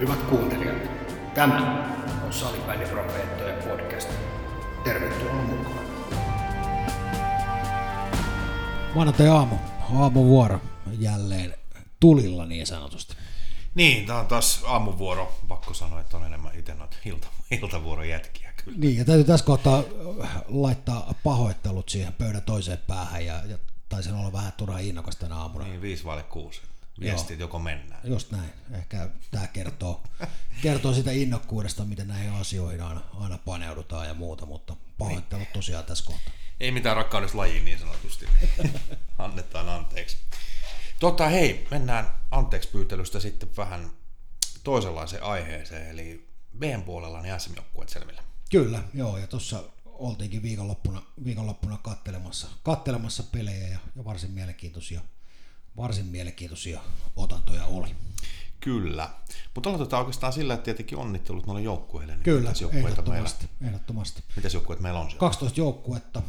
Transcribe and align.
Hyvät 0.00 0.22
kuuntelijat, 0.22 0.76
tämä 1.34 1.88
on 2.26 2.32
Salipäiniprofeettojen 2.32 3.62
podcast. 3.62 4.08
Tervetuloa 4.84 5.42
mukaan. 5.42 5.84
Maanantai 8.94 9.28
aamu, 9.28 9.56
aamuvuoro 9.94 10.60
jälleen 10.98 11.54
tulilla 12.00 12.46
niin 12.46 12.66
sanotusti. 12.66 13.14
Niin, 13.74 14.06
tämä 14.06 14.18
on 14.18 14.26
taas 14.26 14.62
aamuvuoro. 14.66 15.38
Pakko 15.48 15.74
sanoa, 15.74 16.00
että 16.00 16.16
on 16.16 16.26
enemmän 16.26 16.58
itse 16.58 16.74
noita 16.74 16.96
ilta, 17.04 17.26
iltavuoron 17.50 18.08
jätkiä 18.08 18.52
kyllä. 18.64 18.78
Niin, 18.78 18.96
ja 18.96 19.04
täytyy 19.04 19.24
tässä 19.24 19.46
kohtaa 19.46 19.82
laittaa 20.48 21.14
pahoittelut 21.24 21.88
siihen 21.88 22.12
pöydän 22.12 22.42
toiseen 22.42 22.78
päähän, 22.86 23.26
ja, 23.26 23.42
ja 23.46 23.58
taisin 23.88 24.14
olla 24.14 24.32
vähän 24.32 24.52
turha 24.56 24.78
innokas 24.78 25.16
tänä 25.16 25.36
aamuna. 25.36 25.64
Niin, 25.64 25.82
viisi 25.82 26.04
vaille 26.04 26.22
kuusi. 26.22 26.60
Viestit 27.00 27.40
joko 27.40 27.58
mennään. 27.58 28.00
Just 28.04 28.30
näin. 28.30 28.50
Ehkä 28.72 29.08
tämä 29.30 29.46
kertoo, 29.46 30.02
kertoo 30.62 30.94
sitä 30.94 31.10
innokkuudesta, 31.10 31.84
miten 31.84 32.08
näihin 32.08 32.32
asioihin 32.32 32.82
aina, 32.82 33.00
aina 33.14 33.38
paneudutaan 33.38 34.06
ja 34.06 34.14
muuta, 34.14 34.46
mutta 34.46 34.76
pahoittelut 34.98 35.52
tosiaan 35.52 35.84
tässä 35.84 36.04
kohtaa. 36.04 36.34
Ei 36.60 36.70
mitään 36.70 36.96
rakkaudessa 36.96 37.38
lajiin 37.38 37.64
niin 37.64 37.78
sanotusti. 37.78 38.26
Annetaan 39.18 39.68
anteeksi. 39.68 40.16
Tota, 40.98 41.28
hei, 41.28 41.66
mennään 41.70 42.14
anteeksi 42.30 42.68
pyytelystä 42.68 43.20
sitten 43.20 43.48
vähän 43.56 43.90
toisenlaiseen 44.64 45.22
aiheeseen, 45.22 45.90
eli 45.90 46.28
meidän 46.52 46.82
puolella 46.82 47.22
niin 47.22 47.40
SM-joukkueet 47.40 47.88
selville. 47.88 48.22
Kyllä, 48.50 48.82
joo, 48.94 49.18
ja 49.18 49.26
tuossa 49.26 49.64
oltiinkin 49.84 50.42
viikonloppuna, 50.42 51.02
viikonloppuna 51.24 51.78
kattelemassa, 51.82 52.48
kattelemassa 52.62 53.22
pelejä 53.22 53.68
ja, 53.68 53.78
ja 53.96 54.04
varsin 54.04 54.30
mielenkiintoisia, 54.30 55.00
varsin 55.76 56.06
mielenkiintoisia 56.06 56.80
otantoja 57.16 57.64
oli. 57.66 57.88
Kyllä, 58.60 59.10
mutta 59.54 59.68
aloitetaan 59.68 60.00
oikeastaan 60.00 60.32
sillä, 60.32 60.54
että 60.54 60.64
tietenkin 60.64 60.98
onnittelut 60.98 61.46
noille 61.46 61.62
joukkueille. 61.62 62.12
Niin 62.12 62.22
Kyllä, 62.22 62.52
ehdottomasti, 62.72 63.46
Meillä, 63.60 63.68
ehdottomasti. 63.76 64.22
mitäs 64.36 64.54
joukkueet 64.54 64.80
meillä 64.80 65.00
on 65.00 65.06
siellä? 65.06 65.20
12 65.20 65.60
joukkuetta, 65.60 66.22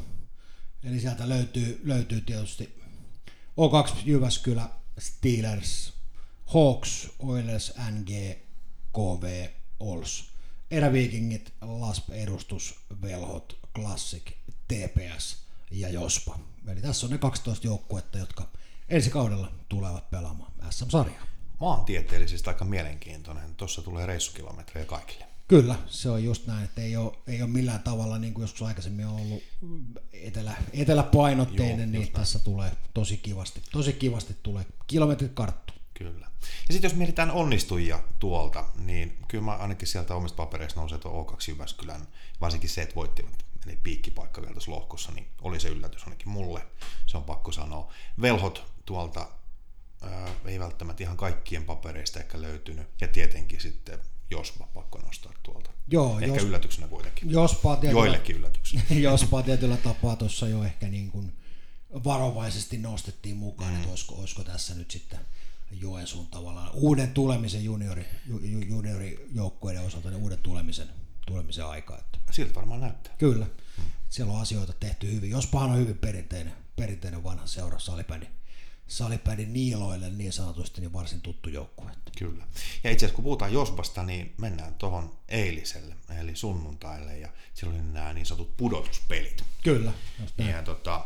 eli 0.84 1.00
sieltä 1.00 1.30
löytyy, 1.30 1.82
löytyy 1.84 2.22
tietysti 2.22 2.82
O2 3.58 3.94
Jyväskylä, 4.06 4.70
Steelers, 5.00 5.94
Hawks, 6.46 7.10
Oilers, 7.20 7.74
NG, 7.92 8.10
KV, 8.94 9.48
Ols, 9.80 10.32
Eräviikingit, 10.72 11.54
LASP, 11.62 12.10
Edustus, 12.10 12.76
Velhot, 13.02 13.60
Classic, 13.76 14.24
TPS 14.68 15.38
ja 15.72 15.90
Jospa. 15.90 16.40
Eli 16.68 16.82
tässä 16.82 17.06
on 17.06 17.12
ne 17.12 17.18
12 17.18 17.68
joukkuetta, 17.68 18.18
jotka 18.18 18.48
ensi 18.92 19.10
kaudella 19.10 19.52
tulevat 19.70 20.10
pelaamaan 20.10 20.52
SM-sarjaa. 20.70 21.26
Maantieteellisesti 21.60 22.50
aika 22.50 22.66
mielenkiintoinen. 22.66 23.56
Tuossa 23.56 23.82
tulee 23.82 24.06
reissukilometrejä 24.06 24.86
kaikille. 24.86 25.26
Kyllä, 25.48 25.76
se 25.88 26.10
on 26.10 26.24
just 26.24 26.48
näin, 26.48 26.64
että 26.66 26.82
ei 26.82 26.96
ole, 26.98 27.12
ei 27.28 27.42
ole 27.42 27.50
millään 27.50 27.80
tavalla, 27.80 28.18
niin 28.18 28.34
kuin 28.34 28.44
joskus 28.44 28.62
aikaisemmin 28.62 29.06
on 29.06 29.16
ollut 29.16 29.44
etelä, 30.14 30.56
eteläpainotteinen, 30.74 31.94
Joo, 31.94 32.02
niin 32.02 32.12
tässä 32.12 32.40
tulee 32.40 32.72
tosi 32.94 33.18
kivasti, 33.18 33.62
tosi 33.72 33.94
kivasti 33.94 34.36
tulee 34.44 34.66
kilometrit 34.88 35.32
karttu. 35.34 35.74
Kyllä. 35.94 36.28
Ja 36.42 36.74
sitten 36.74 36.90
jos 36.90 36.98
mietitään 36.98 37.32
onnistujia 37.32 38.04
tuolta, 38.20 38.66
niin 38.80 39.18
kyllä 39.28 39.44
mä 39.44 39.52
ainakin 39.52 39.88
sieltä 39.88 40.16
omista 40.16 40.36
papereista 40.36 40.80
nousee 40.80 40.98
tuo 40.98 41.24
O2 41.24 41.38
Jyväskylän, 41.48 42.08
varsinkin 42.42 42.70
se, 42.70 42.82
että 42.82 42.96
voittivat 42.96 43.46
eli 43.66 43.80
piikkipaikka 43.84 44.42
vielä 44.42 44.54
tuossa 44.54 44.72
lohkossa, 44.72 45.12
niin 45.12 45.28
oli 45.42 45.60
se 45.60 45.70
yllätys 45.70 46.04
ainakin 46.04 46.30
mulle, 46.30 46.51
pakko 47.42 47.52
sanoa. 47.52 47.94
Velhot 48.22 48.64
tuolta 48.86 49.28
ää, 50.02 50.30
ei 50.46 50.60
välttämättä 50.60 51.04
ihan 51.04 51.18
kaikkien 51.18 51.66
papereista 51.66 52.20
ehkä 52.20 52.42
löytynyt, 52.42 52.88
ja 53.02 53.08
tietenkin 53.08 53.62
sitten 53.62 54.00
Jospa 54.32 54.68
pakko 54.74 55.00
nostaa 55.00 55.34
tuolta. 55.44 55.70
Joo, 55.88 56.20
Ehkä 56.20 56.36
jos, 56.36 56.44
yllätyksenä 56.44 56.88
kuitenkin. 56.88 57.32
jospa 57.32 57.76
tietyllä, 57.76 58.02
Joillekin 58.02 58.36
yllätyksenä. 58.36 58.84
jospa 59.10 59.44
tietyllä 59.44 59.78
tapaa 59.78 60.16
tuossa 60.16 60.48
jo 60.48 60.64
ehkä 60.64 60.88
niin 60.88 61.12
kuin 61.12 61.34
varovaisesti 62.04 62.78
nostettiin 62.78 63.38
mukaan, 63.38 63.72
mm. 63.72 63.78
että 63.78 63.90
olisiko, 63.90 64.16
olisiko 64.16 64.44
tässä 64.44 64.76
nyt 64.76 64.92
sitten 64.92 65.20
Joensuun 65.72 66.28
tavallaan 66.28 66.72
uuden 66.74 67.14
tulemisen 67.14 67.64
juniori, 67.64 68.06
ju, 68.28 68.40
ju, 68.40 68.60
juniorijoukkueiden 68.60 69.86
osalta 69.86 70.10
niin 70.10 70.22
uuden 70.22 70.40
tulemisen, 70.44 70.88
tulemisen 71.28 71.66
aika. 71.66 71.98
Että 71.98 72.20
Siltä 72.32 72.56
varmaan 72.56 72.82
näyttää. 72.82 73.14
Kyllä. 73.18 73.48
Siellä 74.10 74.34
on 74.34 74.42
asioita 74.42 74.74
tehty 74.80 75.12
hyvin. 75.12 75.30
Jospahan 75.30 75.72
on 75.72 75.78
hyvin 75.78 75.98
perinteinen, 75.98 76.54
perinteinen 76.76 77.24
vanha 77.24 77.48
seura 77.48 77.80
salipädi, 77.80 78.26
salipädi 78.88 79.46
niiloille 79.46 80.10
niin 80.10 80.34
sanotusti 80.34 80.82
niin 80.82 80.94
varsin 80.94 81.22
tuttu 81.22 81.50
joukkue. 81.50 81.92
Kyllä. 82.18 82.48
Ja 82.84 82.92
itse 82.92 83.06
asiassa 83.06 83.16
kun 83.16 83.24
puhutaan 83.24 83.54
Josbasta, 83.54 84.04
niin 84.04 84.34
mennään 84.38 84.76
tuohon 84.76 85.18
eiliselle, 85.30 85.96
eli 86.20 86.36
sunnuntaille, 86.36 87.18
ja 87.18 87.30
silloin 87.54 87.82
oli 87.82 87.92
nämä 87.92 88.14
niin 88.14 88.26
sanotut 88.26 88.58
pudotuspelit. 88.58 89.44
Kyllä. 89.64 89.92
Ja 90.38 90.64
tota, 90.64 91.06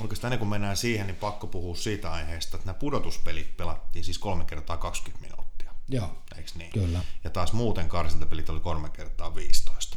oikeastaan 0.00 0.28
ennen 0.28 0.38
kuin 0.38 0.48
mennään 0.48 0.76
siihen, 0.76 1.06
niin 1.06 1.16
pakko 1.16 1.46
puhua 1.46 1.76
siitä 1.76 2.12
aiheesta, 2.12 2.56
että 2.56 2.66
nämä 2.66 2.78
pudotuspelit 2.78 3.56
pelattiin 3.56 4.04
siis 4.04 4.18
kolme 4.18 4.44
kertaa 4.44 4.76
20 4.76 5.26
minuuttia. 5.26 5.74
Joo, 5.88 6.22
Eikö 6.36 6.50
niin? 6.54 6.70
Kyllä. 6.70 7.04
Ja 7.24 7.30
taas 7.30 7.52
muuten 7.52 7.88
karsintapelit 7.88 8.48
oli 8.48 8.60
kolme 8.60 8.88
kertaa 8.88 9.34
15. 9.34 9.96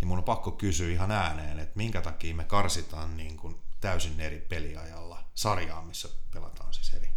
Niin 0.00 0.08
mun 0.08 0.18
on 0.18 0.24
pakko 0.24 0.50
kysyä 0.50 0.90
ihan 0.90 1.10
ääneen, 1.10 1.58
että 1.58 1.76
minkä 1.76 2.02
takia 2.02 2.34
me 2.34 2.44
karsitaan 2.44 3.16
niin 3.16 3.36
kuin 3.36 3.56
täysin 3.80 4.20
eri 4.20 4.46
peliajalla 4.48 5.24
sarjaa, 5.34 5.82
missä 5.82 6.08
pelataan 6.30 6.74
siis 6.74 6.94
eri 6.94 7.08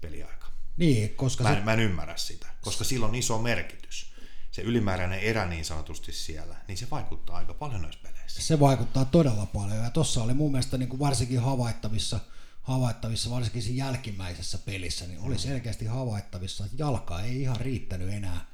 peliaika. 0.00 0.46
Niin, 0.76 1.16
koska 1.16 1.44
Mä 1.44 1.54
se, 1.54 1.60
mä 1.60 1.72
en 1.72 1.80
ymmärrä 1.80 2.16
sitä, 2.16 2.46
koska 2.60 2.84
sillä 2.84 3.06
on 3.06 3.14
iso 3.14 3.38
merkitys. 3.38 4.12
Se 4.50 4.62
ylimääräinen 4.62 5.20
erä 5.20 5.46
niin 5.46 5.64
sanotusti 5.64 6.12
siellä, 6.12 6.56
niin 6.68 6.78
se 6.78 6.90
vaikuttaa 6.90 7.36
aika 7.36 7.54
paljon 7.54 7.82
noissa 7.82 8.00
peleissä. 8.02 8.42
se 8.42 8.60
vaikuttaa 8.60 9.04
todella 9.04 9.46
paljon. 9.46 9.84
Ja 9.84 9.90
tuossa 9.90 10.22
oli 10.22 10.34
mun 10.34 10.52
mielestä 10.52 10.78
niin 10.78 10.88
kuin 10.88 11.00
varsinkin 11.00 11.40
havaittavissa, 11.40 12.20
havaittavissa, 12.62 13.30
varsinkin 13.30 13.62
siinä 13.62 13.84
jälkimmäisessä 13.84 14.58
pelissä, 14.58 15.06
niin 15.06 15.20
oli 15.20 15.38
selkeästi 15.38 15.86
havaittavissa, 15.86 16.64
että 16.64 16.76
jalka 16.78 17.20
ei 17.20 17.42
ihan 17.42 17.56
riittänyt 17.56 18.08
enää 18.12 18.46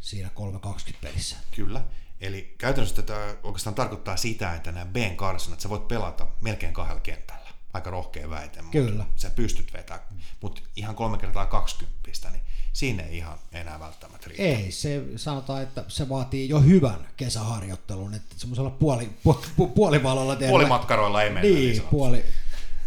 siinä 0.00 0.28
3.20 0.28 0.94
pelissä. 1.00 1.36
Kyllä. 1.56 1.84
Eli 2.20 2.54
käytännössä 2.58 2.96
tätä 2.96 3.36
oikeastaan 3.42 3.74
tarkoittaa 3.74 4.16
sitä, 4.16 4.54
että 4.54 4.72
nämä 4.72 4.86
B-karsinat, 4.86 5.60
sä 5.60 5.68
voit 5.68 5.88
pelata 5.88 6.26
melkein 6.40 6.72
kahdella 6.72 7.00
kentällä. 7.00 7.48
Aika 7.72 7.90
rohkea 7.90 8.30
väite, 8.30 8.62
mutta 8.62 8.78
Kyllä. 8.78 9.04
sä 9.16 9.30
pystyt 9.30 9.72
vetämään. 9.72 10.08
Mutta 10.40 10.60
ihan 10.76 10.94
kolme 10.94 11.18
kertaa 11.18 11.46
20, 11.46 12.30
niin 12.30 12.42
siinä 12.72 13.02
ei 13.02 13.16
ihan 13.16 13.38
enää 13.52 13.80
välttämättä 13.80 14.28
riitä. 14.28 14.42
Ei, 14.42 14.72
se 14.72 15.04
sanotaan, 15.16 15.62
että 15.62 15.84
se 15.88 16.08
vaatii 16.08 16.48
jo 16.48 16.60
hyvän 16.60 17.08
kesäharjoittelun, 17.16 18.14
että 18.14 18.34
semmoisella 18.36 18.70
puoli, 18.70 19.10
pu, 19.24 19.40
pu, 19.56 19.66
puolivalolla 19.66 20.36
tehdään. 20.36 20.50
Puolimatkaroilla 20.50 21.22
ei 21.22 21.30
mennä. 21.30 21.50
Niin, 21.50 21.76
sanotusti. 21.76 21.90
puoli, 21.90 22.24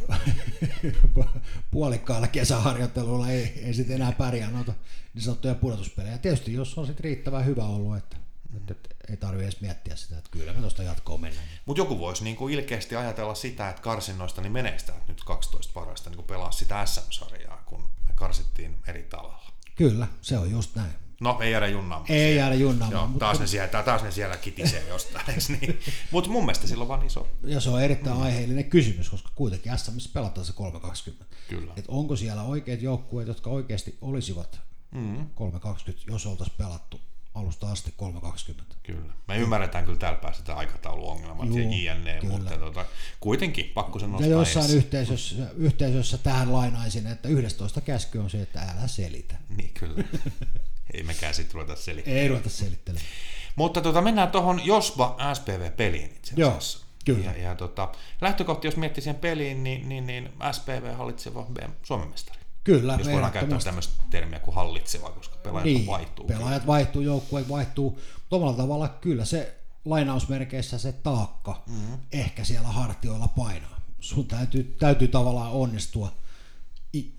puolikkaalla 1.72 2.28
kesäharjoittelulla 2.28 3.30
ei, 3.30 3.62
ei 3.66 3.74
sitten 3.74 3.96
enää 3.96 4.12
pärjää 4.12 4.52
noita 4.52 4.74
niin 5.14 5.22
sanottuja 5.22 5.56
pudotuspelejä. 5.56 6.18
Tietysti 6.18 6.54
jos 6.54 6.78
on 6.78 6.86
sitten 6.86 7.04
riittävän 7.04 7.46
hyvä 7.46 7.64
ollut, 7.64 7.98
että, 7.98 8.18
että, 8.58 8.74
että 8.74 8.96
ei 9.10 9.18
tarvitse 9.18 9.44
edes 9.46 9.62
miettiä 9.62 9.96
sitä, 9.96 10.18
että 10.18 10.30
kyllä 10.32 10.54
me 10.54 10.60
tuosta 10.60 10.84
jatkoon 10.84 11.22
mennään. 11.22 11.48
Mutta 11.66 11.82
joku 11.82 12.00
voisi 12.00 12.24
niinku 12.24 12.48
ilkeästi 12.48 12.96
ajatella 12.96 13.36
sitä, 13.36 13.70
että 13.70 13.82
karsinnoista 13.82 14.42
niin 14.42 14.52
menestyy 14.52 14.96
nyt 15.08 15.24
12 15.24 15.74
parasta 15.74 16.10
niin 16.10 16.24
pelaa 16.24 16.52
sitä 16.52 16.86
SM-sarjaa, 16.86 17.64
kun 17.66 17.82
me 18.08 18.14
karsittiin 18.16 18.78
eri 18.88 19.04
tavalla. 19.04 19.52
Kyllä, 19.76 20.08
se 20.22 20.38
on 20.38 20.52
just 20.52 20.76
näin. 20.76 20.92
No, 21.22 21.38
ei 21.42 21.52
jäädä 21.52 21.68
junnaamaan. 21.68 22.12
Ei 22.12 22.18
siellä. 22.18 22.40
jäädä 22.40 22.56
junnaamaan, 22.56 22.92
Joo, 22.92 23.08
mutta- 23.08 23.26
taas, 23.26 23.40
ne 23.40 23.48
siellä, 23.48 23.84
taas 23.84 24.04
ne 24.04 24.12
siellä 24.12 24.38
kitisee 24.38 24.88
jostain. 24.88 25.26
niin? 25.48 25.80
Mutta 26.12 26.30
mun 26.30 26.46
mielestä 26.46 26.68
sillä 26.68 26.82
on 26.82 26.88
vaan 26.88 27.06
iso. 27.06 27.28
Ja 27.44 27.60
se 27.60 27.70
on 27.70 27.82
erittäin 27.82 28.16
mm. 28.16 28.22
aiheellinen 28.22 28.70
kysymys, 28.70 29.10
koska 29.10 29.30
kuitenkin 29.36 29.78
SMissä 29.78 30.10
pelataan 30.14 30.46
se 30.46 30.54
320. 30.54 31.26
Kyllä. 31.50 31.74
Et 31.78 31.86
onko 31.88 32.16
siellä 32.16 32.44
oikeat 32.44 32.82
joukkueet, 32.82 33.28
jotka 33.28 33.50
oikeasti 33.50 33.98
olisivat 34.02 34.60
mm. 34.92 35.30
320, 35.36 36.12
jos 36.12 36.26
oltaisiin 36.26 36.58
pelattu 36.58 37.02
alusta 37.36 37.72
asti 37.72 37.94
320? 37.98 38.76
Kyllä. 38.84 39.14
Me 39.28 39.38
ymmärretään 39.38 39.86
kyllä 39.86 40.00
täällä 40.00 40.20
päässä 40.20 40.44
tämä 40.44 40.58
aikatauluongelmat 40.58 41.50
ja 41.50 41.62
Juu, 41.62 41.72
JNE, 41.72 42.18
kyllä. 42.22 42.38
mutta 42.38 42.58
tota, 42.58 42.86
kuitenkin 43.20 43.66
pakko 43.74 44.00
sen 44.00 44.08
Ja 44.10 44.12
nostaa 44.12 44.30
jossain 44.30 44.66
esiin. 44.66 44.78
yhteisössä, 44.78 45.36
yhteisössä 45.56 46.18
tähän 46.18 46.54
lainaisin, 46.54 47.08
että 47.08 47.30
11 47.30 47.82
käsky 47.82 48.18
on 48.20 48.30
se, 48.30 48.42
että 48.42 48.62
älä 48.62 48.88
selitä. 48.88 49.36
Niin 49.58 49.72
kyllä. 49.74 50.04
ei 50.94 51.04
mekään 51.04 51.34
sitten 51.34 51.54
ruveta 51.54 51.76
selittämään. 51.76 52.22
Ei 52.22 52.28
ruveta 52.28 52.50
selittelemään. 52.50 53.08
Mutta 53.56 53.82
tota, 53.82 54.02
mennään 54.02 54.32
tuohon 54.32 54.66
Josba 54.66 55.18
SPV-peliin 55.34 56.06
itse 56.16 56.34
Joo, 56.38 56.50
asiassa. 56.50 56.86
kyllä. 57.06 57.26
Ja, 57.26 57.38
ja 57.38 57.56
tota, 57.56 57.92
lähtökohta, 58.22 58.68
jos 58.68 58.78
miettii 58.78 59.04
sen 59.04 59.16
peliin, 59.16 59.64
niin, 59.64 59.90
niin, 59.90 60.08
niin 60.08 60.30
SPV 60.52 60.94
hallitseva 60.96 61.48
Suomen 61.84 62.08
mestari. 62.08 62.41
Kyllä, 62.64 62.96
Jos 63.00 63.08
voidaan 63.08 63.32
käyttää 63.32 63.60
tämmöistä 63.60 64.04
termiä 64.10 64.40
kuin 64.40 64.56
hallitseva, 64.56 65.10
koska 65.10 65.38
pelaajat 65.38 65.66
niin, 65.66 65.86
vaihtuu. 65.86 66.28
Pelaajat 66.28 66.68
vaihtuu, 66.68 67.02
joukkueet 67.02 67.50
vaihtuu. 67.50 68.00
Omalla 68.32 68.58
tavalla 68.58 68.88
kyllä 68.88 69.26
se 69.26 69.58
lainausmerkeissä 69.86 70.78
se 70.78 70.92
taakka 70.92 71.64
mm-hmm. 71.68 71.98
ehkä 72.12 72.44
siellä 72.44 72.68
hartioilla 72.68 73.28
painaa. 73.28 73.82
Sun 74.00 74.28
täytyy, 74.28 74.76
täytyy 74.80 75.08
tavallaan 75.08 75.52
onnistua 75.52 76.12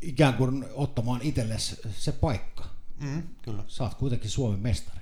ikään 0.00 0.34
kuin 0.34 0.64
ottamaan 0.74 1.20
itsellesi 1.22 1.76
se 1.98 2.12
paikka 2.12 2.64
Mm, 3.02 3.22
kyllä. 3.42 3.62
Sä 3.68 3.84
oot 3.84 3.94
kuitenkin 3.94 4.30
Suomen 4.30 4.60
mestari. 4.60 5.00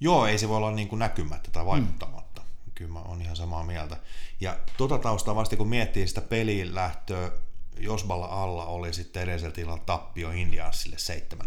Joo, 0.00 0.26
ei 0.26 0.38
se 0.38 0.48
voi 0.48 0.56
olla 0.56 0.70
niin 0.70 0.88
kuin 0.88 0.98
näkymättä 0.98 1.50
tai 1.50 1.66
vaikuttamatta. 1.66 2.40
Mm. 2.40 2.72
Kyllä 2.74 2.92
mä 2.92 3.00
oon 3.00 3.22
ihan 3.22 3.36
samaa 3.36 3.64
mieltä. 3.64 3.96
Ja 4.40 4.58
tota 4.76 4.98
taustaa 4.98 5.34
vasti, 5.34 5.56
kun 5.56 5.68
miettii 5.68 6.08
sitä 6.08 6.20
peliin 6.20 6.74
lähtöä, 6.74 7.30
Josballa 7.80 8.26
alla 8.26 8.66
oli 8.66 8.92
sitten 8.94 9.22
edellisellä 9.22 9.54
tilalla 9.54 9.82
tappio 9.86 10.30
Indiansille 10.30 10.96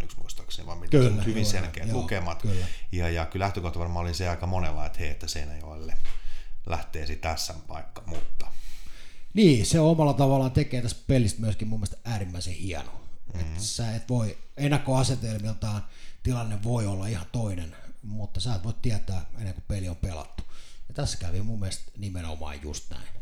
7-1 0.03 0.07
muistaakseni, 0.17 0.65
vaan 0.67 0.77
mitä 0.77 0.91
Kyllä, 0.91 1.23
hyvin 1.23 1.43
joo, 1.43 1.51
selkeät 1.51 1.87
joo, 1.87 1.97
lukemat. 1.97 2.41
kyllä. 2.41 2.65
Ja, 2.91 3.09
ja 3.09 3.25
kyllä 3.25 3.43
lähtökohta 3.43 3.79
varmaan 3.79 4.05
oli 4.05 4.13
se 4.13 4.29
aika 4.29 4.47
monella, 4.47 4.85
että 4.85 4.99
hei, 4.99 5.09
että 5.09 5.27
Seinäjoelle 5.27 5.97
lähtee 6.65 7.15
tässä 7.15 7.53
paikka, 7.67 8.03
mutta 8.05 8.47
Niin, 9.33 9.65
se 9.65 9.79
omalla 9.79 10.13
tavallaan 10.13 10.51
tekee 10.51 10.81
tästä 10.81 11.01
pelistä 11.07 11.41
myöskin 11.41 11.67
mun 11.67 11.79
mielestä 11.79 11.97
äärimmäisen 12.05 12.53
hieno. 12.53 12.91
Mm-hmm. 12.91 13.41
Että 13.41 13.63
sä 13.63 13.95
et 13.95 14.09
voi, 14.09 14.37
ennakkoasetelmiltaan 14.57 15.85
tilanne 16.23 16.63
voi 16.63 16.85
olla 16.87 17.07
ihan 17.07 17.25
toinen, 17.31 17.75
mutta 18.03 18.39
sä 18.39 18.55
et 18.55 18.63
voi 18.63 18.73
tietää 18.81 19.25
ennen 19.37 19.53
kuin 19.53 19.63
peli 19.67 19.89
on 19.89 19.95
pelattu. 19.95 20.43
Ja 20.89 20.93
tässä 20.93 21.17
kävi 21.17 21.41
mun 21.41 21.59
mielestä 21.59 21.91
nimenomaan 21.97 22.61
just 22.61 22.89
näin. 22.89 23.20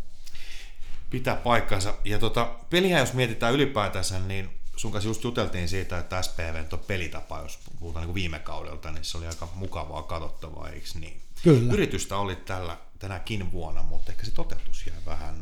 Pitää 1.09 1.35
paikkansa. 1.35 1.95
Ja 2.03 2.19
tota, 2.19 2.45
peliä 2.69 2.99
jos 2.99 3.13
mietitään 3.13 3.53
ylipäätänsä, 3.53 4.19
niin 4.19 4.49
sun 4.75 4.91
kanssa 4.91 5.09
just 5.09 5.23
juteltiin 5.23 5.69
siitä, 5.69 5.99
että 5.99 6.21
SPV 6.21 6.63
on 6.73 6.79
pelitapa, 6.79 7.41
jos 7.41 7.59
puhutaan 7.79 8.05
niin 8.05 8.15
viime 8.15 8.39
kaudelta, 8.39 8.91
niin 8.91 9.03
se 9.03 9.17
oli 9.17 9.27
aika 9.27 9.49
mukavaa 9.55 10.03
katsottavaa, 10.03 10.69
eikö 10.69 10.87
niin? 10.99 11.21
Kyllä. 11.43 11.73
Yritystä 11.73 12.17
oli 12.17 12.35
tällä, 12.35 12.77
tänäkin 12.99 13.51
vuonna, 13.51 13.83
mutta 13.83 14.11
ehkä 14.11 14.25
se 14.25 14.31
toteutus 14.31 14.87
jäi 14.87 14.95
vähän, 15.05 15.35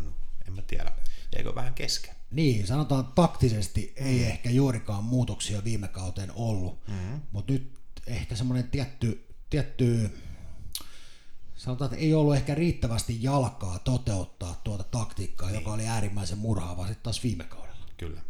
en 0.48 0.54
mä 0.54 0.62
tiedä, 0.62 0.92
jäikö 1.36 1.56
vähän 1.56 1.74
kesken. 1.74 2.16
Niin, 2.32 2.68
sanotaan 2.68 3.02
että 3.02 3.16
taktisesti 3.16 3.94
ei 3.96 4.24
ehkä 4.24 4.50
juurikaan 4.50 5.04
muutoksia 5.04 5.64
viime 5.64 5.88
kauteen 5.88 6.32
ollut, 6.36 6.88
mm-hmm. 6.88 7.22
mutta 7.32 7.54
nyt 7.54 7.72
ehkä 8.08 8.36
semmoinen 8.36 8.70
tietty, 8.70 9.26
tietty, 9.50 10.18
sanotaan, 11.58 11.92
että 11.94 12.06
ei 12.06 12.14
ollut 12.14 12.36
ehkä 12.36 12.56
riittävästi 12.56 13.24
jalkaa 13.24 13.80
toteuttaa 13.80 14.62
tuota 14.64 14.84
taktiikkaa, 14.84 15.48
niin. 15.50 15.60
joka 15.60 15.72
oli 15.74 15.88
äärimmäisen 15.88 16.38
murhaava 16.38 16.84
sitten 16.88 17.04
taas 17.04 17.24
viime 17.24 17.44
kaudella. 17.44 17.78
Kyllä. 17.98 18.22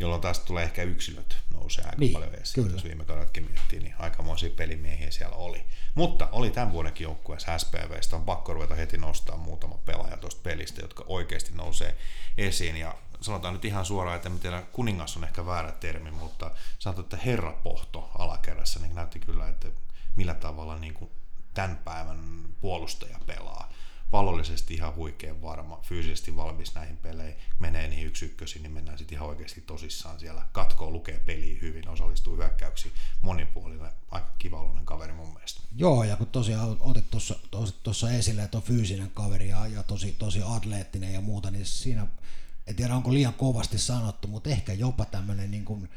Jolloin 0.00 0.20
taas 0.20 0.38
tulee 0.38 0.64
ehkä 0.64 0.82
yksilöt 0.82 1.36
nousee 1.54 1.84
aika 1.84 1.96
Niin, 1.98 2.12
paljon 2.12 2.34
esiin. 2.34 2.54
kyllä. 2.64 2.76
Jos 2.76 2.84
viime 2.84 3.04
kaudellakin 3.04 3.50
miettii, 3.50 3.80
niin 3.80 3.94
aikamoisia 3.98 4.50
pelimiehiä 4.56 5.10
siellä 5.10 5.36
oli. 5.36 5.64
Mutta 5.94 6.28
oli 6.32 6.50
tämän 6.50 6.72
vuodenkin 6.72 7.04
joukkueessa 7.04 7.58
SPVstä. 7.58 8.16
On 8.16 8.24
pakko 8.24 8.54
ruveta 8.54 8.74
heti 8.74 8.98
nostaa 8.98 9.36
muutama 9.36 9.78
pelaaja 9.78 10.16
tuosta 10.16 10.40
pelistä, 10.42 10.80
jotka 10.82 11.04
oikeasti 11.06 11.52
nousee 11.54 11.96
esiin. 12.38 12.76
Ja 12.76 12.94
sanotaan 13.20 13.54
nyt 13.54 13.64
ihan 13.64 13.84
suoraan, 13.86 14.16
että 14.16 14.28
en 14.28 14.38
tiedä, 14.38 14.62
kuningas 14.72 15.16
on 15.16 15.24
ehkä 15.24 15.46
väärä 15.46 15.72
termi, 15.72 16.10
mutta 16.10 16.50
sanotaan, 16.78 17.04
että 17.04 17.16
herrapohto 17.16 18.10
alakerrassa 18.18 18.80
niin 18.80 18.94
näytti 18.94 19.18
kyllä, 19.18 19.48
että 19.48 19.68
millä 20.16 20.34
tavalla 20.34 20.78
niin 20.78 20.94
kuin 20.94 21.10
tämän 21.54 21.76
päivän 21.84 22.44
puolustaja 22.60 23.18
pelaa. 23.26 23.72
Pallollisesti 24.10 24.74
ihan 24.74 24.94
huikean 24.94 25.42
varma, 25.42 25.80
fyysisesti 25.82 26.36
valmis 26.36 26.74
näihin 26.74 26.96
peleihin, 26.96 27.36
menee 27.58 27.88
niihin 27.88 28.06
yksi 28.06 28.24
ykkösiin, 28.24 28.62
niin 28.62 28.72
mennään 28.72 28.98
sitten 28.98 29.16
ihan 29.16 29.28
oikeasti 29.28 29.60
tosissaan 29.60 30.20
siellä, 30.20 30.46
katkoo, 30.52 30.90
lukee 30.90 31.18
peliä 31.18 31.58
hyvin, 31.62 31.88
osallistuu 31.88 32.36
hyökkäyksiin, 32.36 32.94
monipuolinen, 33.22 33.92
aika 34.10 34.30
kivallinen 34.38 34.84
kaveri 34.84 35.12
mun 35.12 35.32
mielestä. 35.34 35.60
Joo, 35.76 36.04
ja 36.04 36.16
kun 36.16 36.26
tosiaan 36.26 36.76
otit 36.80 37.10
tuossa, 37.10 37.34
tuossa 37.82 38.10
esille, 38.10 38.42
että 38.42 38.56
on 38.56 38.62
fyysinen 38.62 39.10
kaveri 39.14 39.48
ja, 39.48 39.66
ja 39.66 39.82
tosi, 39.82 40.12
tosi 40.18 40.40
atleettinen 40.44 41.12
ja 41.12 41.20
muuta, 41.20 41.50
niin 41.50 41.66
siinä, 41.66 42.06
en 42.66 42.76
tiedä 42.76 42.94
onko 42.94 43.12
liian 43.12 43.34
kovasti 43.34 43.78
sanottu, 43.78 44.28
mutta 44.28 44.50
ehkä 44.50 44.72
jopa 44.72 45.04
tämmöinen 45.04 45.50
niin 45.50 45.64
kuin 45.64 45.90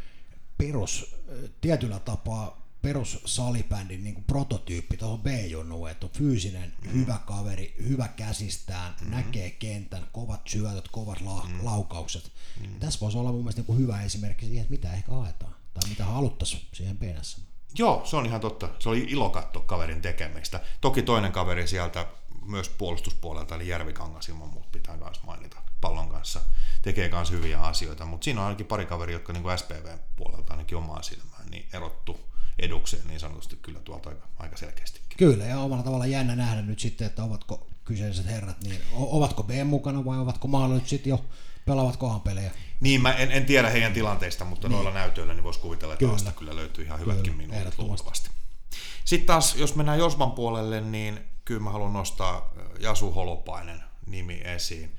perus, 0.57 1.15
tietyllä 1.61 1.99
tapaa 1.99 2.66
perus 2.81 3.19
salibändin 3.25 4.03
niin 4.03 4.23
prototyyppi 4.23 4.97
tuohon 4.97 5.21
B-junnuun, 5.21 5.89
että 5.89 6.05
on 6.05 6.11
fyysinen, 6.11 6.73
mm. 6.85 6.93
hyvä 6.93 7.19
kaveri, 7.25 7.75
hyvä 7.89 8.07
käsistään, 8.07 8.95
mm. 9.01 9.11
näkee 9.11 9.49
kentän, 9.51 10.07
kovat 10.11 10.47
syötöt, 10.47 10.87
kovat 10.87 11.21
la- 11.21 11.47
mm. 11.49 11.65
laukaukset. 11.65 12.31
Mm. 12.61 12.79
Tässä 12.79 12.99
voisi 12.99 13.17
olla 13.17 13.31
mun 13.31 13.41
mielestä 13.41 13.63
niin 13.67 13.77
hyvä 13.77 14.01
esimerkki 14.01 14.45
siihen, 14.45 14.61
että 14.61 14.71
mitä 14.71 14.93
ehkä 14.93 15.11
haetaan 15.11 15.55
tai 15.73 15.89
mitä 15.89 16.05
haluttaisiin 16.05 16.67
siihen 16.73 16.97
penässä. 16.97 17.37
Joo, 17.77 18.01
se 18.05 18.15
on 18.15 18.25
ihan 18.25 18.41
totta. 18.41 18.69
Se 18.79 18.89
oli 18.89 19.05
ilo 19.09 19.29
katsoa 19.29 19.63
kaverin 19.65 20.01
tekemistä. 20.01 20.59
Toki 20.81 21.01
toinen 21.01 21.31
kaveri 21.31 21.67
sieltä 21.67 22.05
myös 22.45 22.69
puolustuspuolelta, 22.69 23.55
eli 23.55 23.67
Järvikangas 23.67 24.29
ilman 24.29 24.49
muuta 24.49 24.69
pitää 24.71 24.97
myös 24.97 25.23
mainita 25.23 25.57
pallon 25.81 26.09
kanssa. 26.09 26.41
Tekee 26.81 27.09
myös 27.09 27.31
hyviä 27.31 27.59
asioita, 27.59 28.05
mutta 28.05 28.25
siinä 28.25 28.39
on 28.41 28.47
ainakin 28.47 28.65
pari 28.65 28.85
kaveria, 28.85 29.15
jotka 29.15 29.33
niin 29.33 29.57
SPV-puolelta 29.57 30.53
ainakin 30.53 30.77
omaa 30.77 31.01
silmään 31.01 31.45
niin 31.51 31.67
erottu 31.73 32.19
edukseen 32.59 33.07
niin 33.07 33.19
sanotusti 33.19 33.55
kyllä 33.61 33.79
tuolta 33.79 34.09
aika, 34.09 34.27
aika 34.37 34.57
selkeästikin. 34.57 35.17
Kyllä, 35.17 35.45
ja 35.45 35.59
omalla 35.59 35.83
tavalla 35.83 36.05
jännä 36.05 36.35
nähdä 36.35 36.61
nyt 36.61 36.79
sitten, 36.79 37.07
että 37.07 37.23
ovatko 37.23 37.67
kyseiset 37.85 38.25
herrat, 38.25 38.63
niin 38.63 38.81
ovatko 38.93 39.43
B 39.43 39.49
mukana 39.65 40.05
vai 40.05 40.17
ovatko 40.17 40.47
mahdollisesti 40.47 40.89
sitten 40.89 41.09
jo 41.09 41.25
pelaavatkohan 41.65 42.21
pelejä. 42.21 42.51
Niin, 42.79 43.01
mä 43.01 43.13
en, 43.13 43.31
en 43.31 43.45
tiedä 43.45 43.69
heidän 43.69 43.93
tilanteista, 43.93 44.45
mutta 44.45 44.67
niin. 44.67 44.73
noilla 44.73 44.91
näytöillä 44.91 45.33
niin 45.33 45.43
voisi 45.43 45.59
kuvitella, 45.59 45.93
että 45.93 46.05
Kyllä. 46.05 46.31
Kyllä 46.31 46.55
löytyy 46.55 46.85
ihan 46.85 46.99
hyvätkin 46.99 47.23
Kyllä, 47.23 47.37
minuutit 47.37 47.59
ehdottomasti. 47.59 47.87
luultavasti. 47.87 48.29
Sitten 49.05 49.27
taas, 49.27 49.55
jos 49.55 49.75
mennään 49.75 49.99
Josman 49.99 50.31
puolelle, 50.31 50.81
niin 50.81 51.19
kyllä 51.45 51.61
mä 51.61 51.69
haluan 51.69 51.93
nostaa 51.93 52.53
Jasu 52.79 53.11
Holopainen 53.11 53.83
nimi 54.05 54.41
esiin. 54.43 54.95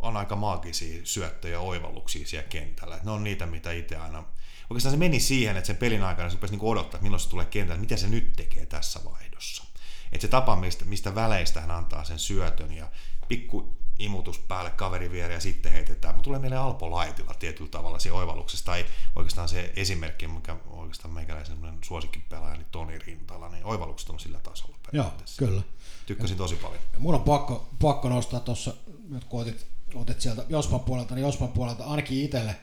On 0.00 0.16
aika 0.16 0.36
maagisia 0.36 1.00
syöttöjä 1.04 1.52
ja 1.52 1.60
oivalluksia 1.60 2.26
siellä 2.26 2.48
kentällä. 2.48 2.98
Ne 3.02 3.10
on 3.10 3.24
niitä, 3.24 3.46
mitä 3.46 3.72
itse 3.72 3.96
aina... 3.96 4.24
Oikeastaan 4.70 4.90
se 4.90 4.96
meni 4.96 5.20
siihen, 5.20 5.56
että 5.56 5.66
sen 5.66 5.76
pelin 5.76 6.02
aikana 6.02 6.28
se 6.28 6.34
rupesi 6.34 6.52
niinku 6.52 6.70
odottaa, 6.70 6.98
että 6.98 7.02
milloin 7.02 7.20
se 7.20 7.28
tulee 7.28 7.46
kentälle, 7.46 7.80
mitä 7.80 7.96
se 7.96 8.08
nyt 8.08 8.32
tekee 8.36 8.66
tässä 8.66 9.00
vaihdossa. 9.04 9.64
Että 10.12 10.22
se 10.22 10.28
tapa, 10.28 10.56
mistä, 10.56 10.84
mistä 10.84 11.14
väleistä 11.14 11.60
hän 11.60 11.70
antaa 11.70 12.04
sen 12.04 12.18
syötön 12.18 12.72
ja 12.72 12.90
pikku 13.28 13.78
imutus 13.98 14.38
päälle 14.38 14.70
kaveri 14.70 15.10
viereen 15.10 15.36
ja 15.36 15.40
sitten 15.40 15.72
heitetään. 15.72 16.14
Mutta 16.14 16.24
tulee 16.24 16.40
mieleen 16.40 16.60
Alpo 16.60 16.90
Laitila 16.90 17.34
tietyllä 17.34 17.70
tavalla 17.70 17.98
siinä 17.98 18.16
oivalluksessa. 18.16 18.64
Tai 18.64 18.86
oikeastaan 19.16 19.48
se 19.48 19.72
esimerkki, 19.76 20.26
mikä 20.26 20.56
oikeastaan 20.66 21.14
meikäläisen 21.14 21.58
suosikkipelaaja, 21.84 22.56
niin 22.56 22.66
Toni 22.70 22.98
Rintala, 22.98 23.48
niin 23.48 23.64
oivallukset 23.64 24.10
on 24.10 24.20
sillä 24.20 24.38
tasolla. 24.38 24.76
Joo, 24.92 25.12
kyllä. 25.36 25.62
Tykkäsin 26.06 26.36
tosi 26.36 26.56
paljon. 26.56 26.80
Ja 26.92 26.98
mun 26.98 27.14
on 27.14 27.22
pakko, 27.22 27.68
pakko 27.82 28.08
nostaa 28.08 28.40
tuossa, 28.40 28.74
nyt 29.08 29.24
kun 29.24 29.46
otit 29.94 30.20
sieltä 30.20 30.44
Jospan 30.48 30.80
puolelta, 30.80 31.14
niin 31.14 31.22
Jospan 31.22 31.48
puolelta 31.48 31.84
ainakin 31.84 32.24
itselle 32.24 32.56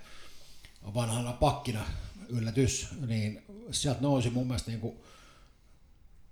vanhana 0.93 1.33
pakkina 1.33 1.85
yllätys, 2.29 2.87
niin 3.07 3.43
sieltä 3.71 4.01
nousi 4.01 4.29
mun 4.29 4.47
mielestä 4.47 4.71
niin 4.71 4.81
kuin 4.81 4.95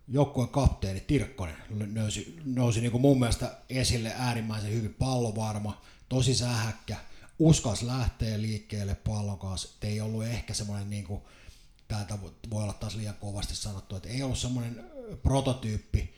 joukkueen 0.07 0.49
kapteeni 0.49 0.99
Tirkkonen. 0.99 1.55
Nousi, 1.93 2.39
nousi 2.45 2.81
niin 2.81 2.91
kuin 2.91 3.01
mun 3.01 3.19
mielestä 3.19 3.57
esille 3.69 4.13
äärimmäisen 4.17 4.73
hyvin 4.73 4.93
pallovarma, 4.93 5.81
tosi 6.09 6.35
sähäkkä, 6.35 6.97
uskas 7.39 7.81
lähteä 7.83 8.41
liikkeelle 8.41 8.95
pallon 8.95 9.39
kanssa, 9.39 9.69
että 9.73 9.87
ei 9.87 10.01
ollut 10.01 10.25
ehkä 10.25 10.53
semmoinen 10.53 10.89
niin 10.89 11.03
kuin, 11.03 11.21
täältä 11.87 12.17
voi 12.49 12.63
olla 12.63 12.73
taas 12.73 12.95
liian 12.95 13.15
kovasti 13.15 13.55
sanottu, 13.55 13.95
että 13.95 14.09
ei 14.09 14.23
ollut 14.23 14.37
semmoinen 14.37 14.83
prototyyppi 15.23 16.13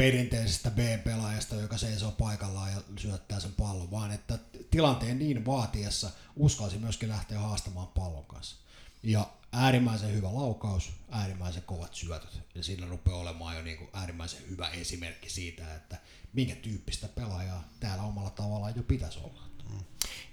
perinteisestä 0.00 0.70
B-pelaajasta, 0.70 1.54
joka 1.56 1.78
seisoo 1.78 2.10
paikallaan 2.10 2.72
ja 2.72 2.80
syöttää 2.96 3.40
sen 3.40 3.52
pallon, 3.52 3.90
vaan 3.90 4.12
että 4.12 4.38
tilanteen 4.70 5.18
niin 5.18 5.46
vaatiessa 5.46 6.10
uskalsi 6.36 6.78
myöskin 6.78 7.08
lähteä 7.08 7.38
haastamaan 7.38 7.88
pallon 7.88 8.24
kanssa. 8.24 8.56
Ja 9.02 9.26
äärimmäisen 9.52 10.14
hyvä 10.14 10.34
laukaus, 10.34 10.92
äärimmäisen 11.10 11.62
kovat 11.62 11.94
syötöt. 11.94 12.40
Ja 12.54 12.64
sillä 12.64 12.86
rupeaa 12.86 13.16
olemaan 13.16 13.56
jo 13.56 13.62
niin 13.62 13.78
kuin 13.78 13.90
äärimmäisen 13.92 14.40
hyvä 14.50 14.68
esimerkki 14.68 15.30
siitä, 15.30 15.74
että 15.74 15.96
minkä 16.32 16.54
tyyppistä 16.54 17.08
pelaajaa 17.08 17.64
täällä 17.80 18.02
omalla 18.02 18.30
tavallaan 18.30 18.76
jo 18.76 18.82
pitäisi 18.82 19.18
olla. 19.18 19.42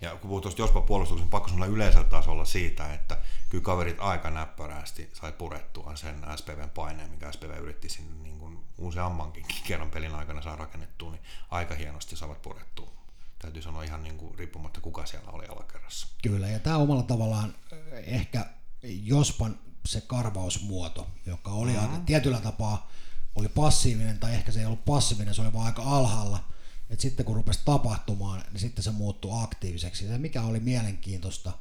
Ja 0.02 0.16
kun 0.16 0.30
puhut 0.30 0.42
tuosta 0.42 0.62
Jospa 0.62 0.82
puolustuksen, 0.82 1.30
pakko 1.30 1.50
sanoa 1.50 1.66
yleisellä 1.66 2.08
tasolla 2.08 2.46
siitä, 2.46 2.94
että 2.94 3.22
kyllä 3.50 3.64
kaverit 3.64 4.00
aika 4.00 4.32
näppärästi 4.32 5.10
sai 5.14 5.32
purettua 5.32 5.96
sen 5.96 6.26
SPVn 6.36 6.70
paineen, 6.70 7.12
mikä 7.12 7.32
SPV 7.32 7.62
yritti 7.62 7.90
sinne 7.90 8.24
niin 8.24 8.40
kuin 8.40 8.47
useammankin 8.78 9.46
kerran 9.68 9.92
pelin 9.92 10.16
aikana 10.16 10.42
saa 10.42 10.56
rakennettua, 10.56 11.12
niin 11.12 11.24
aika 11.50 11.76
hienosti 11.76 12.16
saavat 12.16 12.42
purettua. 12.42 12.92
Täytyy 13.40 13.62
sanoa 13.62 13.84
ihan 13.84 14.04
niin 14.04 14.18
kuin, 14.18 14.36
riippumatta 14.36 14.82
kuka 14.82 15.06
siellä 15.06 15.32
oli 15.32 15.46
alakerrassa. 15.46 16.08
Kyllä, 16.22 16.48
ja 16.48 16.60
tämä 16.60 16.78
omalla 16.78 17.04
tavallaan 17.04 17.56
eh, 17.72 18.04
ehkä 18.06 18.46
Jospan 18.84 19.60
se 19.86 20.02
karvausmuoto, 20.02 21.08
joka 21.26 21.52
oli 21.52 21.72
mm-hmm. 21.72 21.92
aika 21.92 22.04
tietyllä 22.06 22.40
tapaa 22.40 22.92
oli 23.36 23.50
passiivinen, 23.50 24.20
tai 24.20 24.34
ehkä 24.34 24.52
se 24.52 24.60
ei 24.60 24.66
ollut 24.66 24.86
passiivinen, 24.86 25.34
se 25.34 25.42
oli 25.42 25.54
vaan 25.54 25.66
aika 25.66 25.84
alhaalla. 25.84 26.44
Et 26.90 27.00
sitten 27.00 27.26
kun 27.26 27.36
rupesi 27.36 27.60
tapahtumaan, 27.66 28.44
niin 28.52 28.60
sitten 28.60 28.84
se 28.84 28.92
muuttui 28.92 29.44
aktiiviseksi. 29.44 30.06
Ja 30.06 30.18
mikä 30.18 30.42
oli 30.42 30.60
mielenkiintoista, 30.60 31.54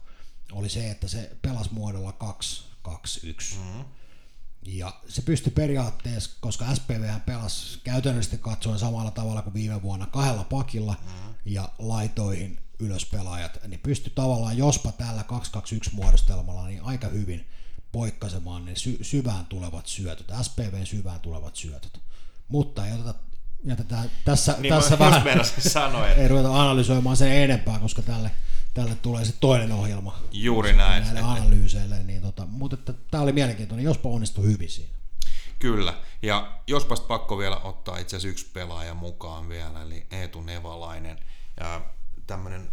oli 0.53 0.69
se, 0.69 0.91
että 0.91 1.09
se 1.09 1.37
pelasi 1.43 1.73
muodolla 1.73 2.15
2-2-1. 2.89 3.57
Mm-hmm. 3.57 3.85
Ja 4.67 4.93
se 5.09 5.23
pystyi 5.23 5.53
periaatteessa, 5.53 6.31
koska 6.41 6.75
SPV 6.75 7.21
pelasi 7.27 7.81
käytännössä 7.85 8.37
katsoen 8.37 8.79
samalla 8.79 9.11
tavalla 9.11 9.43
kuin 9.43 9.55
viime 9.55 9.83
vuonna 9.83 10.07
kahdella 10.07 10.45
pakilla 10.45 10.97
mm-hmm. 11.05 11.35
ja 11.45 11.69
laitoihin 11.79 12.59
ylös 12.79 13.07
pelaajat, 13.07 13.59
niin 13.69 13.81
pystyi 13.81 14.13
tavallaan 14.15 14.59
jospa 14.59 14.93
tällä 14.93 15.25
2-2-1 15.57 15.93
muodostelmalla 15.93 16.67
niin 16.67 16.83
aika 16.83 17.09
hyvin 17.09 17.47
poikkasemaan 17.93 18.65
ne 18.65 18.77
sy- 18.77 18.99
syvään 19.03 19.47
tulevat 19.47 19.87
syötöt, 19.87 20.33
SPVn 20.43 20.87
syvään 20.87 21.21
tulevat 21.21 21.57
syötöt. 21.57 22.01
Mutta 22.49 22.87
ei 22.87 22.93
oteta, 22.93 23.15
jätetään 23.65 24.11
tässä, 24.25 24.57
Niin 24.59 24.75
tässä 24.75 24.99
vähän, 24.99 25.23
sanoa, 25.59 26.09
että 26.09 26.21
ei 26.23 26.29
ruveta 26.29 26.63
analysoimaan 26.63 27.17
sen 27.17 27.33
enempää, 27.33 27.79
koska 27.79 28.03
tälle, 28.03 28.31
tälle 28.77 28.95
tulee 28.95 29.25
sitten 29.25 29.41
toinen 29.41 29.73
ohjelma 29.73 30.19
juuri 30.33 30.73
näin. 30.73 31.03
näille 31.03 31.21
että- 31.21 31.33
analyyseille. 31.33 32.03
Niin 32.03 32.23
tota, 32.23 32.47
mutta 32.47 32.93
tämä 33.11 33.23
oli 33.23 33.33
mielenkiintoinen, 33.33 33.85
jospa 33.85 34.09
onnistui 34.09 34.45
hyvin 34.45 34.71
siinä. 34.71 34.97
Kyllä, 35.59 35.95
ja 36.23 36.59
jospas 36.67 37.01
pakko 37.01 37.39
vielä 37.39 37.57
ottaa 37.57 37.99
itse 37.99 38.17
asiassa 38.17 38.29
yksi 38.33 38.51
pelaaja 38.53 38.95
mukaan 38.95 39.49
vielä, 39.49 39.83
eli 39.83 40.07
Eetu 40.11 40.41
Nevalainen. 40.41 41.19
Ja 41.61 41.81
tämmöinen 42.27 42.69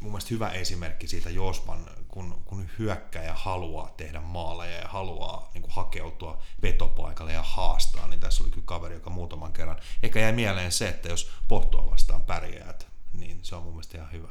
mun 0.00 0.12
mielestä 0.12 0.28
hyvä 0.30 0.50
esimerkki 0.50 1.08
siitä 1.08 1.30
Jospan, 1.30 1.86
kun, 2.08 2.42
kun 2.44 2.68
hyökkäjä 2.78 3.34
haluaa 3.34 3.94
tehdä 3.96 4.20
maaleja 4.20 4.78
ja 4.78 4.88
haluaa 4.88 5.50
niin 5.54 5.62
kuin 5.62 5.72
hakeutua 5.72 6.42
vetopaikalle 6.62 7.32
ja 7.32 7.42
haastaa, 7.42 8.06
niin 8.06 8.20
tässä 8.20 8.42
oli 8.42 8.50
kyllä 8.50 8.66
kaveri, 8.66 8.94
joka 8.94 9.10
muutaman 9.10 9.52
kerran. 9.52 9.78
Ehkä 10.02 10.20
jäi 10.20 10.32
mieleen 10.32 10.72
se, 10.72 10.88
että 10.88 11.08
jos 11.08 11.30
pohtoa 11.48 11.90
vastaan 11.90 12.22
pärjäät, 12.22 12.86
niin 13.12 13.38
se 13.42 13.56
on 13.56 13.62
mun 13.62 13.72
mielestä 13.72 13.98
ihan 13.98 14.12
hyvä 14.12 14.28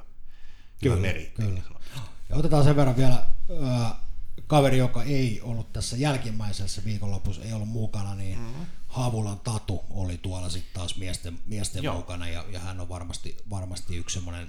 Kyllä, 0.81 0.95
meritti. 0.95 1.41
kyllä. 1.41 1.53
niin. 1.53 1.63
Ja 2.29 2.35
otetaan 2.35 2.63
sen 2.63 2.75
verran 2.75 2.97
vielä 2.97 3.25
äh, 3.63 3.93
kaveri, 4.47 4.77
joka 4.77 5.03
ei 5.03 5.41
ollut 5.41 5.73
tässä 5.73 5.97
jälkimmäisessä 5.97 6.81
viikonlopussa, 6.85 7.43
ei 7.43 7.53
ollut 7.53 7.69
mukana, 7.69 8.15
niin 8.15 8.39
mm-hmm. 8.39 8.65
Havulan 8.87 9.39
Tatu 9.39 9.85
oli 9.89 10.17
tuolla 10.17 10.49
sitten 10.49 10.73
taas 10.73 10.97
miesten, 10.97 11.39
miesten 11.45 11.83
Joo. 11.83 11.95
mukana 11.95 12.29
ja, 12.29 12.45
ja, 12.49 12.59
hän 12.59 12.79
on 12.79 12.89
varmasti, 12.89 13.37
varmasti 13.49 13.95
yksi 13.95 14.13
semmoinen, 14.13 14.47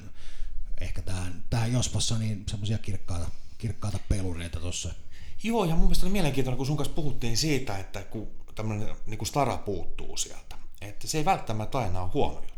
ehkä 0.80 1.02
tähän, 1.02 1.44
tähän 1.50 1.72
Jospassa 1.72 2.18
niin 2.18 2.44
semmoisia 2.48 2.78
kirkkaita, 2.78 3.30
kirkkaita 3.58 3.98
pelureita 4.08 4.60
tuossa. 4.60 4.94
Joo, 5.42 5.64
ja 5.64 5.74
mun 5.74 5.84
mielestä 5.84 6.06
oli 6.06 6.12
mielenkiintoinen, 6.12 6.56
kun 6.56 6.66
sun 6.66 6.76
kanssa 6.76 6.94
puhuttiin 6.94 7.36
siitä, 7.36 7.78
että 7.78 8.02
kun 8.02 8.28
tämmöinen 8.54 8.96
niin 9.06 9.26
stara 9.26 9.56
puuttuu 9.56 10.16
sieltä, 10.16 10.56
että 10.80 11.06
se 11.06 11.18
ei 11.18 11.24
välttämättä 11.24 11.78
aina 11.78 12.02
ole 12.02 12.10
huono 12.14 12.40
juttu. 12.40 12.57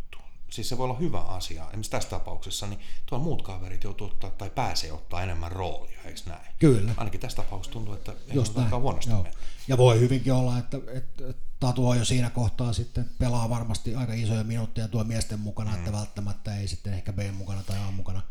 Siis 0.50 0.68
se 0.68 0.78
voi 0.78 0.84
olla 0.84 0.98
hyvä 0.98 1.20
asia. 1.20 1.64
Esimerkiksi 1.64 1.90
tässä 1.90 2.10
tapauksessa, 2.10 2.66
niin 2.66 2.80
tuolla 3.06 3.24
muut 3.24 3.42
kaverit 3.42 3.84
joutuu 3.84 4.06
ottaa 4.06 4.30
tai 4.30 4.50
pääsee 4.50 4.92
ottaa 4.92 5.22
enemmän 5.22 5.52
roolia, 5.52 5.98
eikö 6.04 6.20
näin? 6.26 6.54
Kyllä. 6.58 6.94
Ainakin 6.96 7.20
tässä 7.20 7.36
tapauksessa 7.36 7.72
tuntuu, 7.72 7.94
että 7.94 8.12
ei 8.12 8.34
Just 8.34 8.56
näin. 8.56 8.70
huonosti 8.70 9.10
Joo. 9.10 9.26
Ja 9.68 9.78
voi 9.78 10.00
hyvinkin 10.00 10.32
olla, 10.32 10.58
että, 10.58 10.76
että 10.76 11.28
että 11.28 11.50
Tatu 11.60 11.88
on 11.88 11.98
jo 11.98 12.04
siinä 12.04 12.30
kohtaa 12.30 12.72
sitten 12.72 13.10
pelaa 13.18 13.50
varmasti 13.50 13.94
aika 13.94 14.12
isoja 14.12 14.44
minuutteja 14.44 14.88
tuo 14.88 15.04
miesten 15.04 15.40
mukana, 15.40 15.70
mm. 15.70 15.78
että 15.78 15.92
välttämättä 15.92 16.56
ei 16.56 16.68
sitten 16.68 16.94
ehkä 16.94 17.12
B 17.12 17.18
mukana 17.32 17.62
tai 17.62 17.76
A 17.88 17.90
mukana 17.90 18.22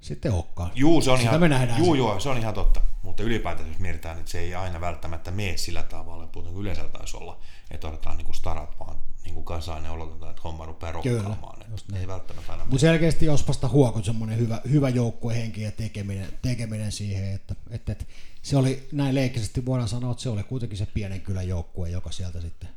sitten 0.00 0.32
olekaan. 0.32 0.70
Juu, 0.74 1.02
se 1.02 1.10
on 1.10 1.18
Sitä 1.18 1.30
ihan, 1.30 1.40
me 1.40 1.48
nähdään 1.48 1.78
juu, 1.78 1.94
juu, 1.94 2.20
se 2.20 2.28
on 2.28 2.38
ihan 2.38 2.54
totta. 2.54 2.80
Mutta 3.02 3.22
ylipäätään 3.22 3.68
jos 3.68 3.78
mietitään, 3.78 4.18
että 4.18 4.30
se 4.30 4.38
ei 4.38 4.54
aina 4.54 4.80
välttämättä 4.80 5.30
mene 5.30 5.56
sillä 5.56 5.82
tavalla, 5.82 6.26
kuten 6.26 6.54
yleensä 6.54 6.88
taisi 6.88 7.16
olla, 7.16 7.38
että 7.70 7.88
otetaan 7.88 8.16
niin 8.16 8.34
starat 8.34 8.80
vaan 8.80 8.96
niin 9.24 9.34
kuin 9.34 9.44
kasaan 9.44 9.84
ja 9.84 9.92
odotetaan, 9.92 10.30
että 10.30 10.42
homma 10.44 10.66
rupeaa 10.66 10.92
rokkaamaan. 10.92 11.52
Että 11.52 11.53
just 11.70 11.92
ei 11.92 12.06
välttämättä 12.06 12.52
aina. 12.52 12.64
Mutta 12.64 12.78
selkeästi 12.78 13.26
Jospasta 13.26 13.68
huokui 13.68 14.04
semmoinen 14.04 14.38
hyvä, 14.38 14.60
hyvä 14.70 14.88
joukkuehenki 14.88 15.62
ja 15.62 15.72
tekeminen, 15.72 16.38
tekeminen 16.42 16.92
siihen, 16.92 17.34
että, 17.34 17.54
että, 17.70 17.92
että 17.92 18.04
se 18.42 18.56
oli, 18.56 18.88
näin 18.92 19.14
leikkisesti 19.14 19.66
voidaan 19.66 19.88
sanoa, 19.88 20.10
että 20.10 20.22
se 20.22 20.28
oli 20.28 20.42
kuitenkin 20.42 20.78
se 20.78 20.86
pienen 20.86 21.20
kylän 21.20 21.48
joukkue, 21.48 21.90
joka 21.90 22.10
sieltä 22.10 22.40
sitten 22.40 22.68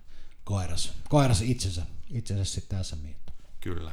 kairas, 0.44 0.94
kairas 1.10 1.42
itsensä, 1.42 1.82
itsensä 2.12 2.44
sitten 2.46 2.84
SMiin. 2.84 3.16
Kyllä. 3.60 3.92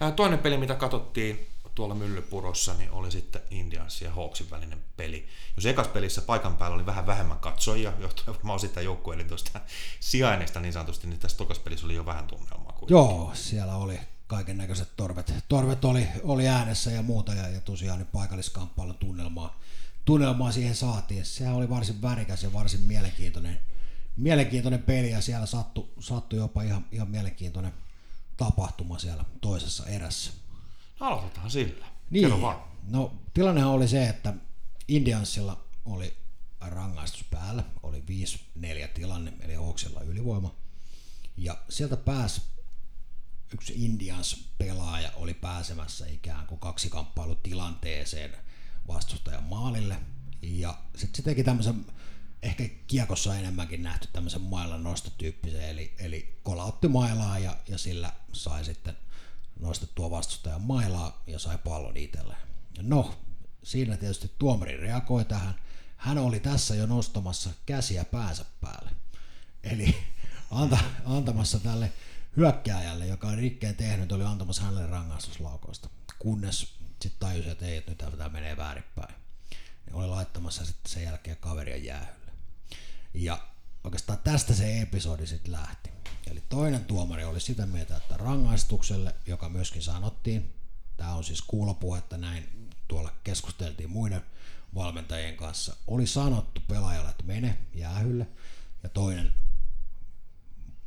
Ää, 0.00 0.10
Toinen 0.10 0.38
peli, 0.38 0.56
mitä 0.56 0.74
katsottiin 0.74 1.46
tuolla 1.74 1.94
Myllypurossa, 1.94 2.74
niin 2.74 2.90
oli 2.90 3.10
sitten 3.10 3.42
Indians 3.50 4.02
ja 4.02 4.10
Hawksin 4.10 4.50
välinen 4.50 4.84
peli. 4.96 5.26
Jos 5.56 5.66
ekas 5.66 5.88
pelissä 5.88 6.22
paikan 6.22 6.56
päällä 6.56 6.74
oli 6.74 6.86
vähän 6.86 7.06
vähemmän 7.06 7.38
katsojia, 7.38 7.92
johtuen 8.00 8.36
varmaan 8.36 8.56
osittain 8.56 8.84
joukkueiden 8.84 9.28
tuosta 9.28 9.60
sijainnista 10.00 10.60
niin 10.60 10.72
sanotusti, 10.72 11.06
niin 11.06 11.18
tässä 11.18 11.36
tokas 11.36 11.58
pelissä 11.58 11.86
oli 11.86 11.94
jo 11.94 12.06
vähän 12.06 12.26
tunnelmaa. 12.26 12.61
Kuin. 12.82 12.90
Joo, 12.90 13.30
siellä 13.34 13.76
oli 13.76 14.00
kaiken 14.26 14.58
näköiset 14.58 14.88
torvet. 14.96 15.34
Torvet 15.48 15.84
oli, 15.84 16.08
oli 16.22 16.48
äänessä 16.48 16.90
ja 16.90 17.02
muuta 17.02 17.34
ja, 17.34 17.48
ja 17.48 17.60
tosiaan 17.60 17.98
niin 17.98 18.08
paikalliskamppailun 18.12 18.94
tunnelmaa, 18.94 19.60
tunnelmaa 20.04 20.52
siihen 20.52 20.74
saatiin. 20.74 21.24
Sehän 21.24 21.54
oli 21.54 21.70
varsin 21.70 22.02
värikäs 22.02 22.42
ja 22.42 22.52
varsin 22.52 22.80
mielenkiintoinen, 22.80 23.58
mielenkiintoinen 24.16 24.82
peli 24.82 25.10
ja 25.10 25.20
siellä 25.20 25.46
sattui, 25.46 25.88
sattui 26.00 26.38
jopa 26.38 26.62
ihan, 26.62 26.84
ihan 26.92 27.10
mielenkiintoinen 27.10 27.72
tapahtuma 28.36 28.98
siellä 28.98 29.24
toisessa 29.40 29.86
erässä. 29.86 30.30
No, 31.00 31.06
aloitetaan 31.06 31.50
sillä. 31.50 31.86
Niin, 32.10 32.24
Kerro 32.24 32.40
vaan. 32.40 32.62
no 32.88 33.12
tilannehan 33.34 33.70
oli 33.70 33.88
se, 33.88 34.08
että 34.08 34.34
Indiansilla 34.88 35.64
oli 35.84 36.16
rangaistus 36.60 37.24
päällä, 37.30 37.64
oli 37.82 38.04
5-4 38.58 38.88
tilanne, 38.94 39.32
eli 39.40 39.54
Hawksilla 39.54 40.00
ylivoima. 40.00 40.54
Ja 41.36 41.56
sieltä 41.68 41.96
pääsi 41.96 42.42
yksi 43.54 43.84
Indians 43.84 44.48
pelaaja 44.58 45.12
oli 45.16 45.34
pääsemässä 45.34 46.06
ikään 46.06 46.46
kuin 46.46 46.60
kaksikamppailutilanteeseen 46.60 48.36
vastustajan 48.88 49.44
maalille. 49.44 49.96
Ja 50.42 50.78
sitten 50.96 51.16
se 51.16 51.22
teki 51.22 51.44
tämmöisen, 51.44 51.86
ehkä 52.42 52.64
kiekossa 52.86 53.36
enemmänkin 53.36 53.82
nähty 53.82 54.08
tämmöisen 54.12 54.42
mailan 54.42 54.84
nostotyyppisen, 54.84 55.68
eli, 55.68 55.94
eli 55.98 56.38
kolautti 56.42 56.88
mailaa 56.88 57.38
ja, 57.38 57.56
ja 57.68 57.78
sillä 57.78 58.12
sai 58.32 58.64
sitten 58.64 58.96
nostettua 59.60 60.10
vastustajan 60.10 60.62
mailaa 60.62 61.22
ja 61.26 61.38
sai 61.38 61.58
pallon 61.58 61.96
itselleen. 61.96 62.40
No, 62.80 63.14
siinä 63.62 63.96
tietysti 63.96 64.30
tuomari 64.38 64.76
reagoi 64.76 65.24
tähän. 65.24 65.54
Hän 65.96 66.18
oli 66.18 66.40
tässä 66.40 66.74
jo 66.74 66.86
nostamassa 66.86 67.50
käsiä 67.66 68.04
päänsä 68.04 68.44
päälle. 68.60 68.90
Eli 69.62 69.96
anta, 70.50 70.78
antamassa 71.04 71.58
tälle 71.58 71.92
hyökkääjälle, 72.36 73.06
joka 73.06 73.28
on 73.28 73.38
rikkeen 73.38 73.76
tehnyt, 73.76 74.12
oli 74.12 74.24
antamassa 74.24 74.62
hänelle 74.62 74.86
rangaistuslaukoista. 74.86 75.88
Kunnes 76.18 76.60
sitten 77.02 77.20
tajusi, 77.20 77.48
että 77.48 77.66
ei, 77.66 77.76
että 77.76 77.90
nyt 77.90 78.18
tämä 78.18 78.28
menee 78.28 78.56
väärinpäin. 78.56 79.14
Niin 79.86 79.94
oli 79.94 80.06
laittamassa 80.06 80.64
sitten 80.64 80.92
sen 80.92 81.02
jälkeen 81.02 81.36
kaveria 81.36 81.76
jäähylle. 81.76 82.32
Ja 83.14 83.46
oikeastaan 83.84 84.18
tästä 84.18 84.54
se 84.54 84.80
episodi 84.80 85.26
sitten 85.26 85.52
lähti. 85.52 85.90
Eli 86.30 86.42
toinen 86.48 86.84
tuomari 86.84 87.24
oli 87.24 87.40
sitä 87.40 87.66
mieltä, 87.66 87.96
että 87.96 88.16
rangaistukselle, 88.16 89.14
joka 89.26 89.48
myöskin 89.48 89.82
sanottiin, 89.82 90.54
tämä 90.96 91.14
on 91.14 91.24
siis 91.24 91.42
kuulopuhetta 91.42 92.18
näin, 92.18 92.70
tuolla 92.88 93.12
keskusteltiin 93.24 93.90
muiden 93.90 94.22
valmentajien 94.74 95.36
kanssa, 95.36 95.76
oli 95.86 96.06
sanottu 96.06 96.60
pelaajalle, 96.68 97.10
että 97.10 97.24
mene 97.24 97.58
jäähylle, 97.74 98.26
ja 98.82 98.88
toinen 98.88 99.32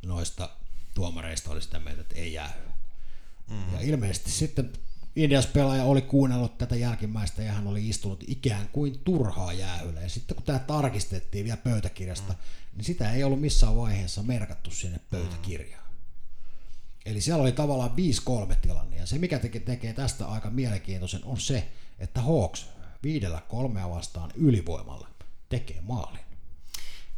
noista 0.06 0.50
tuomareista 0.96 1.50
oli 1.50 1.62
sitä 1.62 1.80
mieltä, 1.80 2.00
että 2.00 2.14
ei 2.14 2.32
jäähylle. 2.32 2.72
Mm. 3.50 3.72
Ja 3.72 3.80
ilmeisesti 3.80 4.30
sitten 4.30 4.72
Indias 5.16 5.46
pelaaja 5.46 5.84
oli 5.84 6.02
kuunnellut 6.02 6.58
tätä 6.58 6.76
jälkimmäistä 6.76 7.42
ja 7.42 7.52
hän 7.52 7.66
oli 7.66 7.88
istunut 7.88 8.24
ikään 8.26 8.68
kuin 8.68 8.98
turhaa 9.04 9.52
jäähyllä. 9.52 10.00
Ja 10.00 10.08
sitten 10.08 10.34
kun 10.34 10.44
tämä 10.44 10.58
tarkistettiin 10.58 11.44
vielä 11.44 11.56
pöytäkirjasta, 11.56 12.32
mm. 12.32 12.38
niin 12.76 12.84
sitä 12.84 13.12
ei 13.12 13.24
ollut 13.24 13.40
missään 13.40 13.76
vaiheessa 13.76 14.22
merkattu 14.22 14.70
sinne 14.70 15.00
pöytäkirjaan. 15.10 15.86
Eli 17.06 17.20
siellä 17.20 17.42
oli 17.42 17.52
tavallaan 17.52 17.90
5-3 18.50 18.54
tilanne. 18.62 18.96
Ja 18.96 19.06
se 19.06 19.18
mikä 19.18 19.38
teke, 19.38 19.60
tekee 19.60 19.92
tästä 19.92 20.26
aika 20.26 20.50
mielenkiintoisen 20.50 21.24
on 21.24 21.40
se, 21.40 21.68
että 21.98 22.20
Hawks 22.20 22.66
viidellä 23.02 23.42
kolmea 23.48 23.90
vastaan 23.90 24.30
ylivoimalla 24.34 25.08
tekee 25.48 25.80
maalin. 25.80 26.25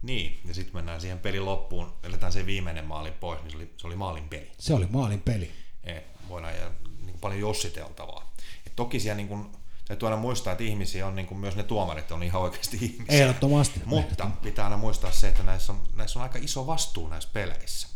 Niin, 0.02 0.40
ja 0.44 0.54
sitten 0.54 0.76
mennään 0.76 1.00
siihen 1.00 1.18
pelin 1.18 1.44
loppuun, 1.44 1.94
eletään 2.02 2.32
se 2.32 2.46
viimeinen 2.46 2.84
maalin 2.84 3.12
pois, 3.12 3.42
niin 3.42 3.50
se 3.50 3.56
oli, 3.56 3.72
se 3.76 3.86
oli 3.86 3.96
maalin 3.96 4.28
peli. 4.28 4.52
Se 4.58 4.74
oli 4.74 4.86
maalin 4.90 5.20
peli. 5.20 5.52
Eh, 5.84 6.04
voidaan 6.28 6.56
ja 6.56 6.70
niin 7.06 7.18
paljon 7.20 7.40
jossiteltavaa. 7.40 8.32
Et 8.66 8.76
toki 8.76 9.00
siellä 9.00 9.16
niin 9.16 9.28
kuin, 9.28 9.52
täytyy 9.84 10.08
aina 10.08 10.20
muistaa, 10.20 10.52
että 10.52 10.64
ihmisiä 10.64 11.06
on 11.06 11.16
niin 11.16 11.26
kuin 11.26 11.38
myös 11.38 11.56
ne 11.56 11.62
tuomarit 11.62 12.12
on 12.12 12.22
ihan 12.22 12.42
oikeasti 12.42 12.78
ihmisiä. 12.80 13.22
Ehdottomasti. 13.22 13.80
Mutta 13.84 14.30
pitää 14.42 14.64
aina 14.64 14.76
muistaa 14.76 15.12
se, 15.12 15.28
että 15.28 15.42
näissä 15.42 15.72
on, 15.72 15.82
näissä 15.94 16.18
on 16.18 16.22
aika 16.22 16.38
iso 16.42 16.66
vastuu 16.66 17.08
näissä 17.08 17.30
peleissä. 17.32 17.88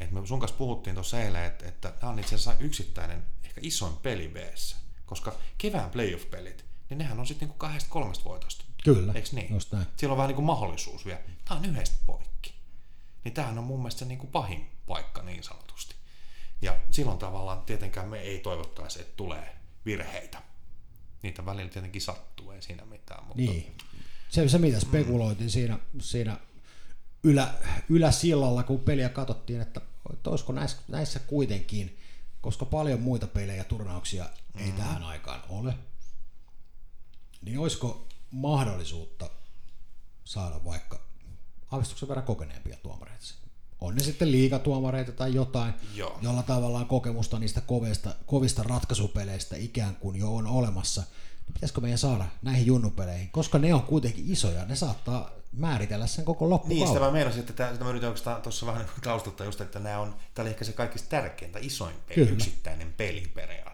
Et 0.00 0.10
me 0.10 0.26
sun 0.26 0.40
kanssa 0.40 0.56
puhuttiin 0.56 0.94
tuossa 0.94 1.22
eilen, 1.22 1.44
että, 1.44 1.68
että 1.68 1.90
tämä 1.90 2.12
on 2.12 2.18
itse 2.18 2.34
asiassa 2.34 2.56
yksittäinen, 2.60 3.22
ehkä 3.44 3.60
isoin 3.64 3.96
peli 3.96 4.28
b 4.28 4.36
koska 5.06 5.34
kevään 5.58 5.90
playoff-pelit, 5.90 6.64
niin 6.90 6.98
nehän 6.98 7.20
on 7.20 7.26
sitten 7.26 7.48
niin 7.48 7.58
kahdesta 7.58 7.90
kolmesta 7.90 8.24
voitosta. 8.24 8.64
Kyllä, 8.84 9.12
Eikö 9.12 9.28
niin? 9.32 9.52
just 9.54 9.72
näin. 9.72 9.86
Siellä 9.96 10.12
on 10.12 10.16
vähän 10.16 10.28
niin 10.28 10.36
kuin 10.36 10.44
mahdollisuus 10.44 11.06
vielä. 11.06 11.20
Tämä 11.44 11.60
on 11.60 11.66
yhdestä 11.66 11.96
poikki. 12.06 12.54
Niin 13.24 13.34
tämähän 13.34 13.58
on 13.58 13.64
mun 13.64 13.78
mielestä 13.78 14.04
niin 14.04 14.18
kuin 14.18 14.30
pahin 14.30 14.66
paikka 14.86 15.22
niin 15.22 15.42
sanotusti. 15.42 15.94
Ja 16.62 16.76
silloin 16.90 17.18
tavallaan 17.18 17.62
tietenkään 17.62 18.08
me 18.08 18.20
ei 18.20 18.38
toivottaisi, 18.38 19.00
että 19.00 19.16
tulee 19.16 19.56
virheitä. 19.86 20.42
Niitä 21.22 21.46
välillä 21.46 21.70
tietenkin 21.70 22.02
sattuu, 22.02 22.50
ei 22.50 22.62
siinä 22.62 22.84
mitään. 22.84 23.24
Mutta 23.24 23.42
Niin. 23.42 23.76
Se, 24.28 24.48
se 24.48 24.58
mitä 24.58 24.80
spekuloitiin 24.80 25.50
siinä, 25.50 25.78
siinä 26.00 26.36
ylä, 27.22 27.54
yläsillalla, 27.88 28.62
kun 28.62 28.80
peliä 28.80 29.08
katsottiin, 29.08 29.60
että, 29.60 29.80
olisiko 30.26 30.52
näissä, 30.52 30.76
näissä 30.88 31.18
kuitenkin, 31.18 31.98
koska 32.40 32.64
paljon 32.64 33.00
muita 33.00 33.26
pelejä 33.26 33.56
ja 33.56 33.64
turnauksia 33.64 34.28
ei 34.56 34.70
mm. 34.70 34.76
tähän 34.76 35.02
aikaan 35.02 35.42
ole, 35.48 35.74
niin 37.42 37.58
olisiko 37.58 38.08
mahdollisuutta 38.32 39.30
saada 40.24 40.64
vaikka 40.64 41.00
aavistuksen 41.70 42.08
verran 42.08 42.26
kokeneempia 42.26 42.76
tuomareita. 42.82 43.12
On 43.80 43.94
ne 43.94 44.02
sitten 44.02 44.32
liigatuomareita 44.32 45.12
tai 45.12 45.34
jotain, 45.34 45.74
Joo. 45.94 46.18
jolla 46.22 46.42
tavallaan 46.42 46.86
kokemusta 46.86 47.38
niistä 47.38 47.60
kovista, 47.60 48.14
kovista 48.26 48.62
ratkaisupeleistä 48.62 49.56
ikään 49.56 49.96
kuin 49.96 50.16
jo 50.16 50.34
on 50.34 50.46
olemassa. 50.46 51.02
Niin 51.46 51.54
pitäisikö 51.54 51.80
meidän 51.80 51.98
saada 51.98 52.24
näihin 52.42 52.66
junnupeleihin, 52.66 53.30
koska 53.30 53.58
ne 53.58 53.74
on 53.74 53.82
kuitenkin 53.82 54.32
isoja, 54.32 54.64
ne 54.64 54.76
saattaa 54.76 55.30
määritellä 55.52 56.06
sen 56.06 56.24
koko 56.24 56.44
Niin, 56.44 56.50
loppukauden. 56.50 56.88
sitä 56.88 57.00
mä 57.00 57.10
meinasin, 57.10 57.40
että 57.40 57.52
tämä, 57.52 57.72
sitä 57.72 57.84
mä 57.84 57.90
yritin 57.90 58.08
oikeastaan 58.08 58.42
tuossa 58.42 58.66
vähän 58.66 58.86
taustuttaa 59.04 59.46
just, 59.46 59.60
että 59.60 59.78
nämä 59.78 59.98
on, 59.98 60.16
tämä 60.34 60.44
oli 60.44 60.50
ehkä 60.50 60.64
se 60.64 60.72
kaikista 60.72 61.08
tärkein 61.08 61.52
tai 61.52 61.66
isoin 61.66 61.94
peli, 62.08 62.14
Kyllä. 62.14 62.30
yksittäinen 62.30 62.92
peli 62.96 63.20
periaatteessa. 63.34 63.71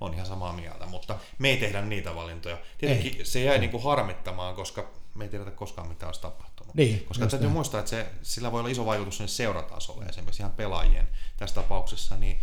On 0.00 0.14
ihan 0.14 0.26
samaa 0.26 0.52
mieltä, 0.52 0.86
mutta 0.86 1.18
me 1.38 1.48
ei 1.48 1.56
tehdä 1.56 1.82
niitä 1.82 2.14
valintoja. 2.14 2.58
Tietenkin 2.78 3.16
ei. 3.18 3.24
se 3.24 3.40
jäi 3.40 3.58
niin 3.58 3.70
kuin 3.70 3.82
harmittamaan, 3.82 4.54
koska 4.54 4.90
me 5.14 5.24
ei 5.24 5.30
tiedetä 5.30 5.50
koskaan 5.50 5.88
mitä 5.88 6.06
olisi 6.06 6.20
tapahtunut. 6.20 6.74
Niin, 6.74 7.04
koska 7.04 7.26
täytyy 7.26 7.46
näin. 7.46 7.52
muistaa, 7.52 7.80
että 7.80 7.90
se, 7.90 8.06
sillä 8.22 8.52
voi 8.52 8.60
olla 8.60 8.70
iso 8.70 8.86
vaikutus 8.86 9.16
sinne 9.16 9.28
seuratasolle, 9.28 10.04
esimerkiksi 10.04 10.42
ihan 10.42 10.52
pelaajien 10.52 11.08
tässä 11.36 11.54
tapauksessa, 11.54 12.16
niin 12.16 12.40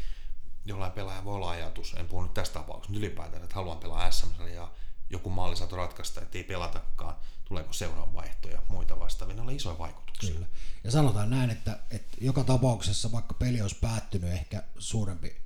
jollain 0.65 0.91
pelaaja 0.91 1.25
voi 1.25 1.36
olla 1.36 1.50
ajatus, 1.50 1.93
en 1.93 2.07
puhu 2.07 2.22
nyt 2.22 2.33
tästä 2.33 2.53
tapauksessa, 2.53 2.91
mutta 2.91 3.05
ylipäätään, 3.05 3.43
että 3.43 3.55
haluan 3.55 3.77
pelaa 3.77 4.12
sm 4.12 4.48
ja 4.53 4.72
joku 5.10 5.29
malli 5.29 5.55
saatu 5.55 5.75
ratkaista, 5.75 6.22
että 6.22 6.38
ei 6.38 6.43
pelatakaan, 6.43 7.15
tuleeko 7.45 7.74
seuraavan 7.74 8.13
vaihtoja 8.13 8.53
ja 8.53 8.62
muita 8.69 9.00
vastaavia, 9.00 9.36
ne 9.36 9.41
on 9.41 9.50
isoja 9.50 9.77
vaikutuksia. 9.77 10.33
Kyllä. 10.33 10.48
Ja 10.83 10.91
sanotaan 10.91 11.29
näin, 11.29 11.50
että, 11.50 11.79
että 11.91 12.17
joka 12.22 12.43
tapauksessa, 12.43 13.12
vaikka 13.12 13.33
peli 13.33 13.62
olisi 13.62 13.77
päättynyt 13.81 14.31
ehkä 14.31 14.63
suurempi, 14.79 15.41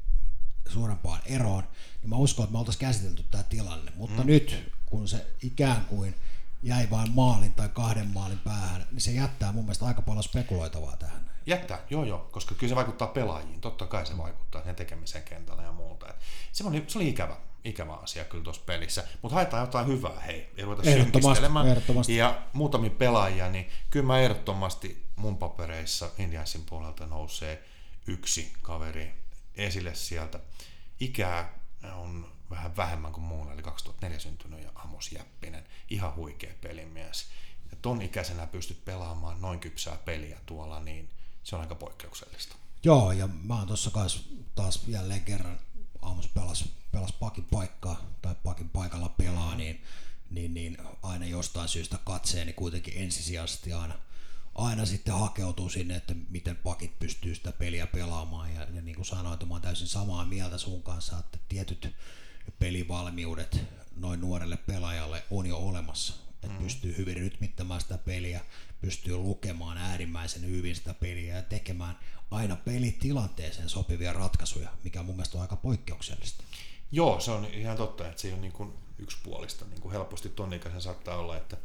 suurempaan 0.69 1.21
eroon, 1.25 1.63
niin 2.01 2.09
mä 2.09 2.15
uskon, 2.15 2.43
että 2.43 2.51
me 2.51 2.59
oltaisiin 2.59 2.87
käsitelty 2.87 3.23
tämä 3.31 3.43
tilanne. 3.43 3.91
Mutta 3.95 4.21
mm. 4.21 4.27
nyt, 4.27 4.71
kun 4.85 5.07
se 5.07 5.25
ikään 5.43 5.85
kuin 5.85 6.15
jäi 6.63 6.89
vain 6.89 7.11
maalin 7.11 7.53
tai 7.53 7.69
kahden 7.69 8.07
maalin 8.07 8.39
päähän, 8.39 8.87
niin 8.91 9.01
se 9.01 9.11
jättää 9.11 9.51
mun 9.51 9.63
mielestä 9.63 9.85
aika 9.85 10.01
paljon 10.01 10.23
spekuloitavaa 10.23 10.97
tähän. 10.97 11.29
Jättää, 11.45 11.79
joo 11.89 12.03
joo, 12.03 12.27
koska 12.31 12.55
kyllä 12.55 12.69
se 12.69 12.75
vaikuttaa 12.75 13.07
pelaajiin, 13.07 13.61
totta 13.61 13.85
kai 13.85 14.05
se 14.05 14.17
vaikuttaa 14.17 14.63
sen 14.63 14.75
tekemiseen 14.75 15.23
kentällä 15.23 15.63
ja 15.63 15.71
muuta. 15.71 16.09
Et 16.09 16.15
se, 16.51 16.63
oli, 16.67 16.83
se 16.87 16.97
oli 16.97 17.09
ikävä, 17.09 17.37
ikävä 17.63 17.93
asia 17.93 18.25
kyllä 18.25 18.43
tuossa 18.43 18.61
pelissä, 18.65 19.03
mutta 19.21 19.35
haetaan 19.35 19.61
jotain 19.61 19.87
hyvää, 19.87 20.19
hei, 20.19 20.49
ei 20.57 20.65
ruveta 20.65 20.83
synkistelemään. 20.83 21.67
ehdottomasti. 21.67 22.15
Ja 22.15 22.41
muutamia 22.53 22.89
pelaajia, 22.89 23.49
niin 23.49 23.69
kyllä 23.89 24.05
mä 24.05 24.19
ehdottomasti 24.19 25.05
mun 25.15 25.37
papereissa 25.37 26.09
Indiansin 26.17 26.63
puolelta 26.69 27.05
nousee 27.05 27.63
yksi 28.07 28.53
kaveri 28.61 29.13
esille 29.57 29.95
sieltä. 29.95 30.39
Ikää 30.99 31.59
on 31.93 32.31
vähän 32.49 32.77
vähemmän 32.77 33.11
kuin 33.11 33.23
muulla, 33.23 33.53
eli 33.53 33.61
2004 33.61 34.19
syntynyt 34.19 34.63
ja 34.63 34.71
Amos 34.75 35.11
Jäppinen, 35.11 35.65
ihan 35.89 36.15
huikea 36.15 36.53
pelimies. 36.61 37.25
Ja 37.71 37.77
ton 37.81 38.01
ikäisenä 38.01 38.47
pystyt 38.47 38.85
pelaamaan 38.85 39.41
noin 39.41 39.59
kypsää 39.59 39.97
peliä 39.97 40.37
tuolla, 40.45 40.79
niin 40.79 41.09
se 41.43 41.55
on 41.55 41.61
aika 41.61 41.75
poikkeuksellista. 41.75 42.55
Joo, 42.83 43.11
ja 43.11 43.27
mä 43.27 43.57
oon 43.57 43.67
tossa 43.67 43.91
kanssa 43.91 44.19
taas 44.55 44.83
jälleen 44.87 45.21
kerran 45.21 45.59
aamussa 46.01 46.31
pelas, 46.33 46.69
pelas 46.91 47.13
pakin 47.13 47.45
paikkaa 47.51 48.09
tai 48.21 48.35
pakin 48.43 48.69
paikalla 48.69 49.09
pelaa, 49.09 49.55
niin, 49.55 49.83
niin, 50.29 50.53
niin 50.53 50.77
aina 51.03 51.25
jostain 51.25 51.69
syystä 51.69 51.97
katseeni 52.03 52.53
kuitenkin 52.53 52.93
ensisijaisesti 52.97 53.73
aina, 53.73 53.99
aina 54.57 54.85
sitten 54.85 55.13
hakeutuu 55.13 55.69
sinne, 55.69 55.95
että 55.95 56.15
miten 56.29 56.55
pakit 56.55 56.99
pystyy 56.99 57.35
sitä 57.35 57.51
peliä 57.51 57.87
pelaamaan. 57.87 58.53
Ja, 58.53 58.67
ja 58.73 58.81
niin 58.81 58.95
kuin 58.95 59.05
sanoin, 59.05 59.33
että 59.33 59.45
mä 59.45 59.53
oon 59.53 59.61
täysin 59.61 59.87
samaa 59.87 60.25
mieltä 60.25 60.57
sun 60.57 60.83
kanssa, 60.83 61.19
että 61.19 61.37
tietyt 61.49 61.95
pelivalmiudet 62.59 63.59
noin 63.95 64.21
nuorelle 64.21 64.57
pelaajalle 64.57 65.23
on 65.31 65.45
jo 65.45 65.57
olemassa. 65.57 66.13
Että 66.33 66.47
mm. 66.47 66.63
pystyy 66.63 66.97
hyvin 66.97 67.17
rytmittämään 67.17 67.81
sitä 67.81 67.97
peliä, 67.97 68.41
pystyy 68.81 69.17
lukemaan 69.17 69.77
äärimmäisen 69.77 70.45
hyvin 70.45 70.75
sitä 70.75 70.93
peliä 70.93 71.35
ja 71.35 71.41
tekemään 71.41 71.99
aina 72.31 72.55
pelitilanteeseen 72.55 73.69
sopivia 73.69 74.13
ratkaisuja, 74.13 74.69
mikä 74.83 75.03
mun 75.03 75.15
mielestä 75.15 75.37
on 75.37 75.41
aika 75.41 75.55
poikkeuksellista. 75.55 76.43
Joo, 76.91 77.19
se 77.19 77.31
on 77.31 77.45
ihan 77.45 77.77
totta, 77.77 78.07
että 78.07 78.21
se 78.21 78.33
ole 78.33 78.41
niin 78.41 78.51
kuin 78.51 78.73
yksipuolista. 78.99 79.65
Niin 79.65 79.81
kuin 79.81 79.91
helposti 79.91 80.29
ton 80.29 80.53
ikäisen 80.53 80.81
saattaa 80.81 81.17
olla, 81.17 81.37
että 81.37 81.57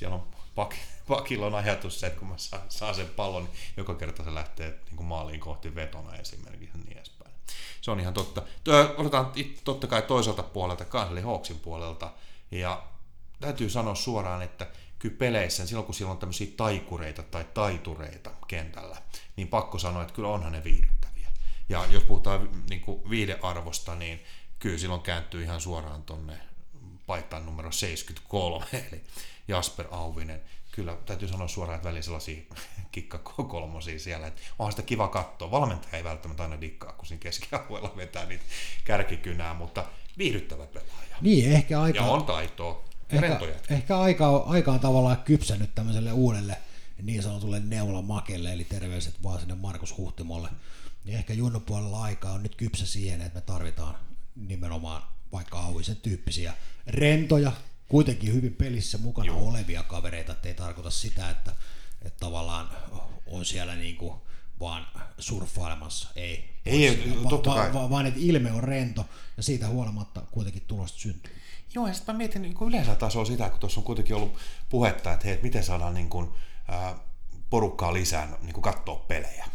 siellä 0.00 0.14
on 0.14 0.26
pak, 0.54 0.74
pakilla 1.08 1.46
on 1.46 1.54
ajatus 1.54 2.00
se, 2.00 2.06
että 2.06 2.18
kun 2.18 2.28
mä 2.28 2.38
saan, 2.38 2.62
saan 2.68 2.94
sen 2.94 3.08
pallon, 3.08 3.44
niin 3.44 3.54
joka 3.76 3.94
kerta 3.94 4.24
se 4.24 4.34
lähtee 4.34 4.70
niin 4.86 4.96
kuin 4.96 5.06
maaliin 5.06 5.40
kohti 5.40 5.74
vetona 5.74 6.16
esimerkiksi 6.16 6.78
niin 6.78 6.96
edespäin. 6.96 7.30
Se 7.80 7.90
on 7.90 8.00
ihan 8.00 8.14
totta. 8.14 8.42
Tuo, 8.64 8.94
otetaan 8.96 9.32
totta 9.64 9.86
kai 9.86 10.02
toiselta 10.02 10.42
puolelta, 10.42 10.84
kanssa, 10.84 11.12
eli 11.12 11.20
Hawksin 11.20 11.58
puolelta. 11.58 12.12
Ja 12.50 12.82
täytyy 13.40 13.70
sanoa 13.70 13.94
suoraan, 13.94 14.42
että 14.42 14.66
kyllä 14.98 15.14
peleissä, 15.18 15.66
silloin 15.66 15.86
kun 15.86 15.94
siellä 15.94 16.12
on 16.12 16.18
tämmöisiä 16.18 16.52
taikureita 16.56 17.22
tai 17.22 17.44
taitureita 17.54 18.30
kentällä, 18.48 18.96
niin 19.36 19.48
pakko 19.48 19.78
sanoa, 19.78 20.02
että 20.02 20.14
kyllä 20.14 20.28
onhan 20.28 20.52
ne 20.52 20.64
viihdyttäviä. 20.64 21.28
Ja 21.68 21.86
jos 21.90 22.04
puhutaan 22.04 22.48
niin 22.70 22.80
kuin 22.80 23.10
viidearvosta, 23.10 23.94
niin 23.94 24.24
kyllä 24.58 24.78
silloin 24.78 25.02
kääntyy 25.02 25.42
ihan 25.42 25.60
suoraan 25.60 26.02
tonne 26.02 26.38
paikkaan 27.06 27.46
numero 27.46 27.72
73, 27.72 28.66
eli 28.92 29.04
Jasper 29.50 29.86
Auvinen. 29.90 30.40
Kyllä 30.72 30.96
täytyy 31.06 31.28
sanoa 31.28 31.48
suoraan, 31.48 31.76
että 31.76 31.88
välillä 31.88 32.02
sellaisia 32.02 32.42
kikkakolmosia 32.92 33.98
siellä, 33.98 34.26
että 34.26 34.42
onhan 34.58 34.72
sitä 34.72 34.82
kiva 34.82 35.08
katsoa. 35.08 35.50
Valmentaja 35.50 35.96
ei 35.96 36.04
välttämättä 36.04 36.42
aina 36.42 36.60
dikkaa, 36.60 36.92
kun 36.92 37.06
siinä 37.06 37.20
keskialueella 37.20 37.92
vetää 37.96 38.26
niitä 38.26 38.44
kärkikynää, 38.84 39.54
mutta 39.54 39.84
viihdyttävä 40.18 40.66
pelaaja. 40.66 41.16
Niin, 41.20 41.52
ehkä 41.52 41.80
aika, 41.82 41.98
Ja 41.98 42.04
on 42.04 42.24
taitoa. 42.24 42.84
Ja 43.12 43.20
ehkä, 43.26 43.74
ehkä 43.74 43.98
aika, 43.98 44.28
on- 44.28 44.48
aika 44.48 44.72
on 44.72 44.80
tavallaan 44.80 45.16
kypsänyt 45.16 45.74
tämmöiselle 45.74 46.12
uudelle 46.12 46.56
niin 47.02 47.22
sanotulle 47.22 47.60
neulamakelle, 47.60 48.52
eli 48.52 48.64
terveiset 48.64 49.22
vaan 49.22 49.40
sinne 49.40 49.54
Markus 49.54 49.96
Huhtimolle. 49.96 50.48
Niin 51.04 51.16
ehkä 51.18 51.32
Junnon 51.32 51.62
puolella 51.62 52.02
aika 52.02 52.30
on 52.30 52.42
nyt 52.42 52.54
kypsä 52.54 52.86
siihen, 52.86 53.20
että 53.20 53.34
me 53.34 53.40
tarvitaan 53.40 53.94
nimenomaan 54.36 55.02
vaikka 55.32 55.58
Auvisen 55.58 55.96
tyyppisiä 55.96 56.54
rentoja, 56.86 57.52
kuitenkin 57.90 58.34
hyvin 58.34 58.54
pelissä 58.54 58.98
mukana 58.98 59.26
Joo. 59.26 59.48
Olevia 59.48 59.82
kavereita, 59.82 60.32
ettei 60.32 60.54
tarkoita 60.54 60.90
sitä, 60.90 61.30
että, 61.30 61.52
että 62.02 62.20
tavallaan 62.20 62.70
on 63.26 63.44
siellä 63.44 63.74
niinku 63.76 64.22
vaan 64.60 64.86
surffailemassa. 65.18 66.08
Ei. 66.16 66.50
Ei, 66.66 67.14
Va- 67.24 67.30
totta 67.30 67.50
va- 67.50 67.54
kai. 67.56 67.74
va- 67.74 67.90
vaan 67.90 68.06
että 68.06 68.20
ilme 68.22 68.52
on 68.52 68.64
rento 68.64 69.06
ja 69.36 69.42
siitä 69.42 69.68
huolimatta 69.68 70.20
kuitenkin 70.30 70.62
tulosta 70.66 70.98
syntyy. 70.98 71.32
Joo, 71.74 71.86
ja 71.86 71.94
sitten 71.94 72.14
mä 72.14 72.18
mietin 72.18 72.42
niin 72.42 72.54
kuin 72.54 72.68
yleensä 72.68 72.94
tasoa 72.94 73.24
sitä, 73.24 73.50
kun 73.50 73.60
tuossa 73.60 73.80
on 73.80 73.84
kuitenkin 73.84 74.16
ollut 74.16 74.34
puhetta, 74.68 75.12
että 75.12 75.24
hei, 75.24 75.34
että 75.34 75.44
miten 75.46 75.64
saadaan 75.64 75.94
niin 75.94 76.10
kuin, 76.10 76.28
ää, 76.68 76.98
porukkaa 77.50 77.94
lisää 77.94 78.38
niin 78.42 78.52
kuin 78.52 78.62
katsoa 78.62 78.96
pelejä. 79.08 79.46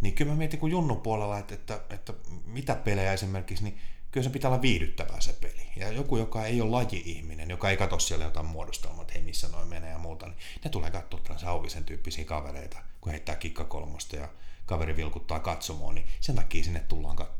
Niin 0.00 0.14
kyllä 0.14 0.32
mä 0.32 0.38
mietin 0.38 0.60
kun 0.60 0.70
Junnun 0.70 1.00
puolella, 1.00 1.38
että, 1.38 1.54
että, 1.54 1.80
että 1.90 2.12
mitä 2.46 2.74
pelejä 2.74 3.12
esimerkiksi, 3.12 3.64
niin 3.64 3.78
kyllä 4.10 4.24
se 4.24 4.30
pitää 4.30 4.50
olla 4.50 4.62
viihdyttävää 4.62 5.20
se 5.20 5.32
peli. 5.32 5.68
Ja 5.76 5.92
joku, 5.92 6.16
joka 6.16 6.44
ei 6.46 6.60
ole 6.60 6.70
laji-ihminen, 6.70 7.50
joka 7.50 7.70
ei 7.70 7.76
katso 7.76 7.98
siellä 7.98 8.24
jotain 8.24 8.46
muodostelmaa, 8.46 9.02
että 9.02 9.14
hei 9.14 9.22
missä 9.22 9.48
noin 9.48 9.68
menee 9.68 9.90
ja 9.90 9.98
muuta, 9.98 10.26
niin 10.26 10.36
ne 10.64 10.70
tulee 10.70 10.90
katsoa 10.90 11.20
tällaisia 11.20 11.50
Auvisen 11.50 11.84
tyyppisiä 11.84 12.24
kavereita, 12.24 12.78
kun 13.00 13.12
heittää 13.12 13.36
kikkakolmosta 13.36 14.16
ja 14.16 14.28
kaveri 14.66 14.96
vilkuttaa 14.96 15.40
katsomoon, 15.40 15.94
niin 15.94 16.06
sen 16.20 16.34
takia 16.36 16.64
sinne 16.64 16.80
tullaan 16.80 17.16
katsoa. 17.16 17.38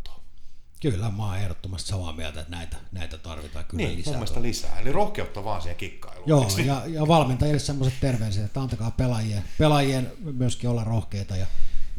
Kyllä, 0.80 1.10
mä 1.10 1.26
oon 1.26 1.36
ehdottomasti 1.38 1.88
samaa 1.88 2.12
mieltä, 2.12 2.40
että 2.40 2.56
näitä, 2.56 2.76
näitä 2.92 3.18
tarvitaan 3.18 3.64
kyllä 3.64 3.84
Niin, 3.86 3.98
lisää. 3.98 4.12
mielestä 4.12 4.42
lisää. 4.42 4.80
Eli 4.80 4.92
rohkeutta 4.92 5.44
vaan 5.44 5.62
siihen 5.62 5.76
kikkailuun. 5.76 6.28
Joo, 6.28 6.48
niin? 6.56 6.66
ja, 6.66 6.82
ja 6.86 7.08
valmentajille 7.08 7.58
semmoiset 7.58 8.00
terveiset, 8.00 8.44
että 8.44 8.60
antakaa 8.60 8.90
pelaajien, 8.90 9.44
pelaajien 9.58 10.12
myöskin 10.20 10.70
olla 10.70 10.84
rohkeita 10.84 11.36
ja 11.36 11.46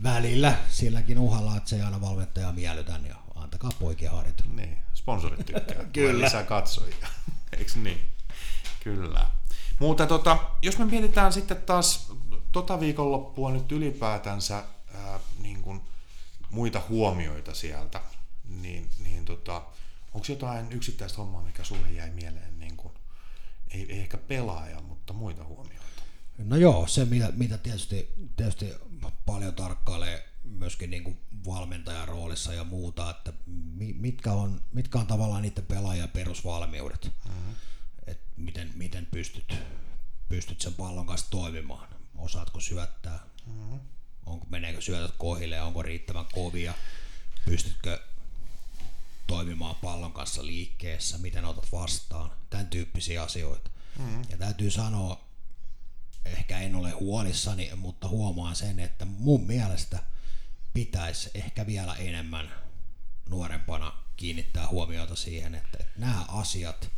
välillä 0.03 0.57
silläkin 0.69 1.19
uhalla, 1.19 1.57
että 1.57 1.69
se 1.69 1.75
ei 1.75 1.81
aina 1.81 2.01
valmentajaa 2.01 2.51
miellytä, 2.51 2.97
niin 2.97 3.15
antakaa 3.49 3.71
poikien 3.79 4.11
harjoitella. 4.11 4.53
Niin, 4.53 4.77
sponsorit 4.93 5.45
tykkää. 5.45 5.85
Kyllä. 5.93 6.25
Lisää 6.25 6.43
katsojia. 6.43 7.07
Eikö 7.57 7.71
niin? 7.75 8.01
Kyllä. 8.83 9.27
Mutta 9.79 10.07
tota, 10.07 10.37
jos 10.61 10.77
me 10.77 10.85
mietitään 10.85 11.33
sitten 11.33 11.57
taas 11.57 12.11
tota 12.51 12.79
viikonloppua 12.79 13.51
nyt 13.51 13.71
ylipäätänsä 13.71 14.63
ää, 14.93 15.19
niin 15.39 15.61
kuin 15.61 15.81
muita 16.49 16.81
huomioita 16.89 17.53
sieltä, 17.53 18.01
niin, 18.47 18.89
niin 18.99 19.25
tota, 19.25 19.61
onko 20.13 20.25
jotain 20.29 20.71
yksittäistä 20.71 21.17
hommaa, 21.17 21.41
mikä 21.41 21.63
sulle 21.63 21.91
jäi 21.91 22.09
mieleen, 22.09 22.59
niin 22.59 22.77
kuin, 22.77 22.93
ei, 23.71 23.85
ei 23.89 23.99
ehkä 23.99 24.17
pelaaja, 24.17 24.81
mutta 24.81 25.13
muita 25.13 25.43
huomioita? 25.43 26.01
No 26.37 26.55
joo, 26.55 26.87
se 26.87 27.05
mitä, 27.05 27.31
mitä 27.35 27.57
tietysti, 27.57 28.13
tietysti 28.35 28.73
paljon 29.25 29.55
tarkkailee 29.55 30.29
myöskin 30.49 30.89
niin 30.89 31.03
kuin 31.03 31.19
valmentajan 31.45 32.07
roolissa 32.07 32.53
ja 32.53 32.63
muuta, 32.63 33.09
että 33.09 33.33
mi- 33.45 33.93
mitkä 33.93 34.31
on, 34.31 34.61
mitkä 34.73 34.99
on 34.99 35.07
tavallaan 35.07 35.41
niiden 35.41 35.65
pelaajan 35.65 36.09
perusvalmiudet, 36.09 37.11
mm-hmm. 37.25 37.55
että 38.07 38.25
miten, 38.37 38.71
miten 38.75 39.05
pystyt, 39.05 39.53
pystyt 40.29 40.61
sen 40.61 40.73
pallon 40.73 41.05
kanssa 41.05 41.29
toimimaan, 41.29 41.89
osaatko 42.17 42.59
syöttää, 42.59 43.19
mm-hmm. 43.45 43.79
onko, 44.25 44.45
meneekö 44.49 44.81
syötöt 44.81 45.15
kohille, 45.17 45.61
onko 45.61 45.81
riittävän 45.81 46.25
kovia, 46.31 46.73
pystytkö 47.45 47.99
toimimaan 49.27 49.75
pallon 49.75 50.13
kanssa 50.13 50.45
liikkeessä, 50.45 51.17
miten 51.17 51.45
otat 51.45 51.71
vastaan, 51.71 52.31
tämän 52.49 52.67
tyyppisiä 52.67 53.23
asioita. 53.23 53.69
Mm-hmm. 53.99 54.21
Ja 54.29 54.37
täytyy 54.37 54.71
sanoa, 54.71 55.29
ehkä 56.25 56.59
en 56.59 56.75
ole 56.75 56.91
huolissani, 56.91 57.71
mutta 57.75 58.07
huomaan 58.07 58.55
sen, 58.55 58.79
että 58.79 59.05
mun 59.05 59.47
mielestä 59.47 59.99
pitäisi 60.79 61.29
ehkä 61.33 61.65
vielä 61.65 61.95
enemmän 61.95 62.51
nuorempana 63.29 63.93
kiinnittää 64.17 64.67
huomiota 64.67 65.15
siihen, 65.15 65.55
että, 65.55 65.77
että 65.79 65.99
nämä 65.99 66.25
asiat, 66.27 66.91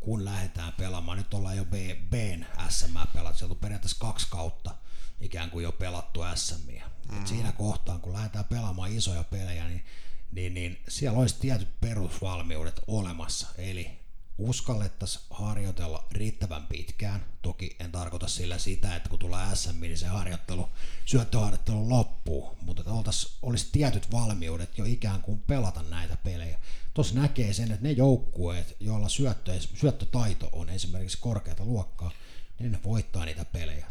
kun 0.00 0.24
lähdetään 0.24 0.72
pelaamaan, 0.72 1.18
nyt 1.18 1.34
ollaan 1.34 1.56
jo 1.56 1.64
B, 1.64 1.74
Bn 2.10 2.44
SM 2.68 2.98
pelattu, 3.12 3.38
sieltä 3.38 3.52
on 3.52 3.60
periaatteessa 3.60 3.96
kaksi 4.00 4.26
kautta 4.30 4.74
ikään 5.20 5.50
kuin 5.50 5.62
jo 5.62 5.72
pelattu 5.72 6.20
SMiä. 6.34 6.90
Mm. 7.12 7.26
siinä 7.26 7.52
kohtaa, 7.52 7.98
kun 7.98 8.12
lähdetään 8.12 8.44
pelaamaan 8.44 8.92
isoja 8.92 9.24
pelejä, 9.24 9.68
niin, 9.68 9.84
niin, 10.32 10.54
niin 10.54 10.82
siellä 10.88 11.18
olisi 11.18 11.36
tietyt 11.40 11.80
perusvalmiudet 11.80 12.80
olemassa, 12.86 13.46
eli 13.58 13.98
uskallettaisiin 14.38 15.24
harjoitella 15.30 16.04
riittävän 16.10 16.66
pitkään. 16.66 17.24
Toki 17.42 17.76
en 17.80 17.92
tarkoita 17.92 18.28
sillä 18.28 18.58
sitä, 18.58 18.96
että 18.96 19.08
kun 19.08 19.18
tulee 19.18 19.46
SM, 19.54 19.80
niin 19.80 19.98
se 19.98 20.06
harjoittelu, 20.06 20.68
syöttöharjoittelu 21.04 21.90
loppuu, 21.90 22.56
mutta 22.60 22.92
oltais, 22.92 23.38
olisi 23.42 23.68
tietyt 23.72 24.12
valmiudet 24.12 24.78
jo 24.78 24.84
ikään 24.84 25.22
kuin 25.22 25.40
pelata 25.46 25.82
näitä 25.82 26.16
pelejä. 26.16 26.58
Tuossa 26.94 27.14
näkee 27.14 27.52
sen, 27.52 27.72
että 27.72 27.86
ne 27.86 27.92
joukkueet, 27.92 28.76
joilla 28.80 29.08
syöttö, 29.08 29.60
syöttötaito 29.60 30.48
on 30.52 30.68
esimerkiksi 30.68 31.18
korkeata 31.20 31.64
luokkaa, 31.64 32.10
niin 32.58 32.72
ne 32.72 32.78
voittaa 32.84 33.24
niitä 33.24 33.44
pelejä. 33.44 33.86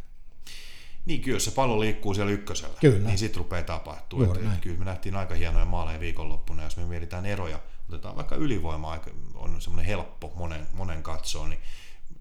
Niin 1.05 1.21
kyllä, 1.21 1.35
jos 1.35 1.45
se 1.45 1.51
pallo 1.51 1.79
liikkuu 1.79 2.13
siellä 2.13 2.31
ykkösellä, 2.31 2.77
Kyllä. 2.81 3.07
niin 3.07 3.17
sitten 3.17 3.37
rupeaa 3.37 3.63
tapahtumaan. 3.63 4.59
Kyllä 4.61 4.79
me 4.79 4.85
nähtiin 4.85 5.15
aika 5.15 5.35
hienoja 5.35 5.65
maaleja 5.65 5.99
viikonloppuna, 5.99 6.63
jos 6.63 6.77
me 6.77 6.85
mietitään 6.85 7.25
eroja 7.25 7.59
otetaan 7.89 8.15
vaikka 8.15 8.35
ylivoima, 8.35 8.99
on 9.35 9.61
semmoinen 9.61 9.85
helppo 9.85 10.33
monen, 10.35 10.67
monen 10.73 11.03
katsoa, 11.03 11.47
niin 11.47 11.61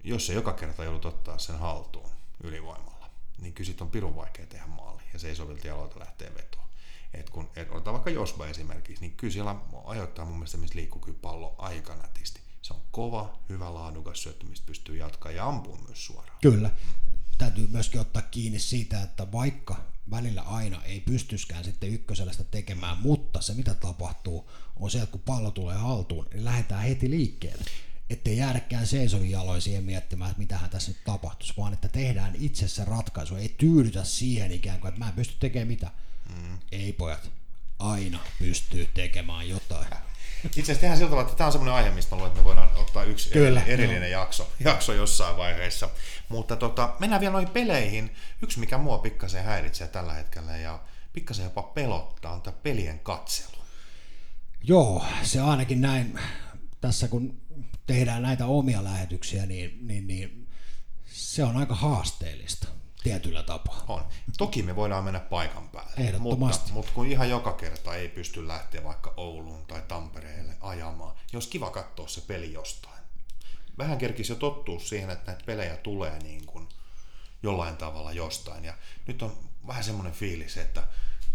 jos 0.05 0.27
se 0.27 0.35
joka 0.35 0.53
kerta 0.53 0.85
joudut 0.85 1.05
ottaa 1.05 1.39
sen 1.39 1.59
haltuun 1.59 2.11
ylivoimalla, 2.43 3.11
niin 3.39 3.53
kyllä 3.53 3.75
on 3.81 3.91
pirun 3.91 4.17
vaikea 4.17 4.47
tehdä 4.47 4.67
maali, 4.67 5.03
ja 5.13 5.19
se 5.19 5.29
ei 5.29 5.37
sovilti 5.37 5.71
aloita 5.71 6.01
lähteä 6.01 6.31
vetoon. 6.35 6.65
Et 7.15 7.31
kun 7.31 7.51
et 7.57 7.71
otetaan 7.71 7.95
vaikka 7.95 8.11
Josba 8.11 8.47
esimerkiksi, 8.47 9.01
niin 9.01 9.17
kyllä 9.17 9.33
siellä 9.33 9.57
ajoittaa 9.85 10.25
mun 10.25 10.35
mielestä, 10.35 10.59
missä 10.59 10.77
liikkuu 10.77 11.01
kyllä 11.01 11.19
pallo 11.23 11.55
aika 11.59 11.97
nätisti. 11.97 12.41
Se 12.63 12.75
on 12.75 12.81
kova, 12.91 13.39
hyvä, 13.49 13.75
laadukas 13.75 14.23
syöttö, 14.23 14.47
mistä 14.47 14.67
pystyy 14.67 14.97
jatkaa 14.97 15.33
ja 15.33 15.47
ampuu 15.47 15.77
myös 15.87 16.07
suoraan. 16.07 16.39
Kyllä. 16.43 16.71
Täytyy 17.39 17.67
myöskin 17.67 18.01
ottaa 18.01 18.23
kiinni 18.23 18.59
siitä, 18.59 19.03
että 19.03 19.33
vaikka 19.33 19.77
välillä 20.11 20.43
aina 20.43 20.83
ei 20.83 21.01
pystyskään 21.01 21.65
sitten 21.65 21.91
ykkösellä 21.91 22.33
sitä 22.33 22.45
tekemään, 22.45 22.99
mutta 22.99 23.41
se 23.41 23.55
mitä 23.55 23.75
tapahtuu 23.75 24.51
on 24.77 24.91
se, 24.91 24.99
että 24.99 25.13
kun 25.13 25.21
pallo 25.21 25.51
tulee 25.51 25.77
haltuun, 25.77 26.27
niin 26.33 26.45
lähdetään 26.45 26.83
heti 26.83 27.11
liikkeelle. 27.11 27.65
Ettei 28.11 28.37
jäädäkään 28.37 28.87
seisovin 28.87 29.31
jaloin 29.31 29.63
siihen 29.63 29.85
miettimään, 29.85 30.31
että 30.31 30.41
mitähän 30.41 30.71
tässä 30.71 30.91
nyt 30.91 31.05
tapahtuisi, 31.05 31.55
vaan 31.57 31.73
että 31.73 31.89
tehdään 31.89 32.37
itse 32.39 32.69
se 32.69 32.85
ratkaisu. 32.85 33.37
Ei 33.37 33.55
tyydytä 33.59 34.05
siihen 34.05 34.53
ikään 34.53 34.81
kuin, 34.81 34.89
että 34.89 34.99
mä 34.99 35.09
en 35.09 35.15
pysty 35.15 35.35
tekemään 35.41 35.69
mitä. 35.69 35.91
Mm. 36.29 36.59
Ei 36.73 36.93
pojat, 36.93 37.31
aina 37.79 38.19
pystyy 38.39 38.89
tekemään 38.95 39.49
jotain. 39.49 39.87
Itse 40.45 40.63
asiassa 40.63 40.81
tehdään 40.81 40.99
sillä 40.99 41.11
tavalla, 41.11 41.29
että 41.29 41.39
tämä 41.39 41.47
on 41.47 41.53
semmoinen 41.53 41.75
aihe, 41.75 41.91
mistä 41.91 42.17
luulen, 42.17 42.29
että 42.29 42.41
me 42.41 42.45
voidaan 42.45 42.69
ottaa 42.77 43.05
yksi 43.05 43.31
Kyllä, 43.31 43.63
erillinen 43.67 44.03
no. 44.03 44.09
jakso, 44.09 44.53
jakso 44.61 44.93
jossain 44.93 45.37
vaiheessa. 45.37 45.89
Mutta 46.29 46.57
tota, 46.57 46.95
mennään 46.99 47.21
vielä 47.21 47.33
noihin 47.33 47.51
peleihin. 47.51 48.15
Yksi, 48.43 48.61
mikä 48.61 48.79
mua 48.79 48.99
pikkasen 48.99 49.45
häiritsee 49.45 49.89
tällä 49.89 50.13
hetkellä 50.13 50.57
ja 50.57 50.81
pikkasen 51.13 51.45
jopa 51.45 51.63
pelottaa, 51.63 52.33
on 52.33 52.43
tämä 52.43 52.57
pelien 52.63 52.99
katselu. 52.99 53.65
Joo, 54.63 55.05
se 55.23 55.41
ainakin 55.41 55.81
näin. 55.81 56.21
Tässä 56.81 57.09
kun 57.09 57.41
tehdään 57.87 58.23
näitä 58.23 58.47
omia 58.47 58.85
lähetyksiä, 58.85 59.47
niin, 59.47 59.79
niin, 59.81 60.07
niin 60.07 60.49
se 61.07 61.45
on 61.45 61.57
aika 61.57 61.75
haasteellista 61.75 62.69
tietyllä 63.05 63.43
tapaa. 63.43 63.85
On. 63.89 64.05
Toki 64.39 64.63
me 64.63 64.77
voidaan 64.77 65.05
mennä 65.05 65.21
paikan 65.21 65.69
päälle, 65.69 65.93
Ehdottomasti. 65.97 66.63
mutta, 66.63 66.73
mutta 66.73 66.93
kun 66.95 67.07
ihan 67.07 67.31
joka 67.31 67.53
kerta 67.53 67.95
ei 67.95 68.09
pysty 68.09 68.49
lähteä 68.49 68.85
vaikka 68.85 69.15
Ouluun 69.17 69.67
tai 69.67 69.83
Tampereelle 69.89 70.57
ajamaan, 70.61 71.17
niin 71.17 71.37
olisi 71.37 71.49
kiva 71.49 71.71
katsoa 71.71 72.09
se 72.09 72.21
peli 72.21 72.53
jostain. 72.53 73.05
Vähän 73.79 73.99
kerkisi 73.99 74.33
jo 74.33 74.37
tottuu 74.37 74.81
siihen, 74.81 75.11
että 75.11 75.33
näitä 75.33 75.47
pelejä 75.47 75.77
tulee 75.77 76.19
niin 76.19 76.47
kuin 76.47 76.69
jollain 77.43 77.77
tavalla 77.77 78.13
jostain. 78.13 78.65
Ja 78.65 78.75
nyt 79.07 79.23
on 79.23 79.39
vähän 79.67 79.85
semmoinen 79.85 80.13
fiilis, 80.13 80.57
että 80.57 80.83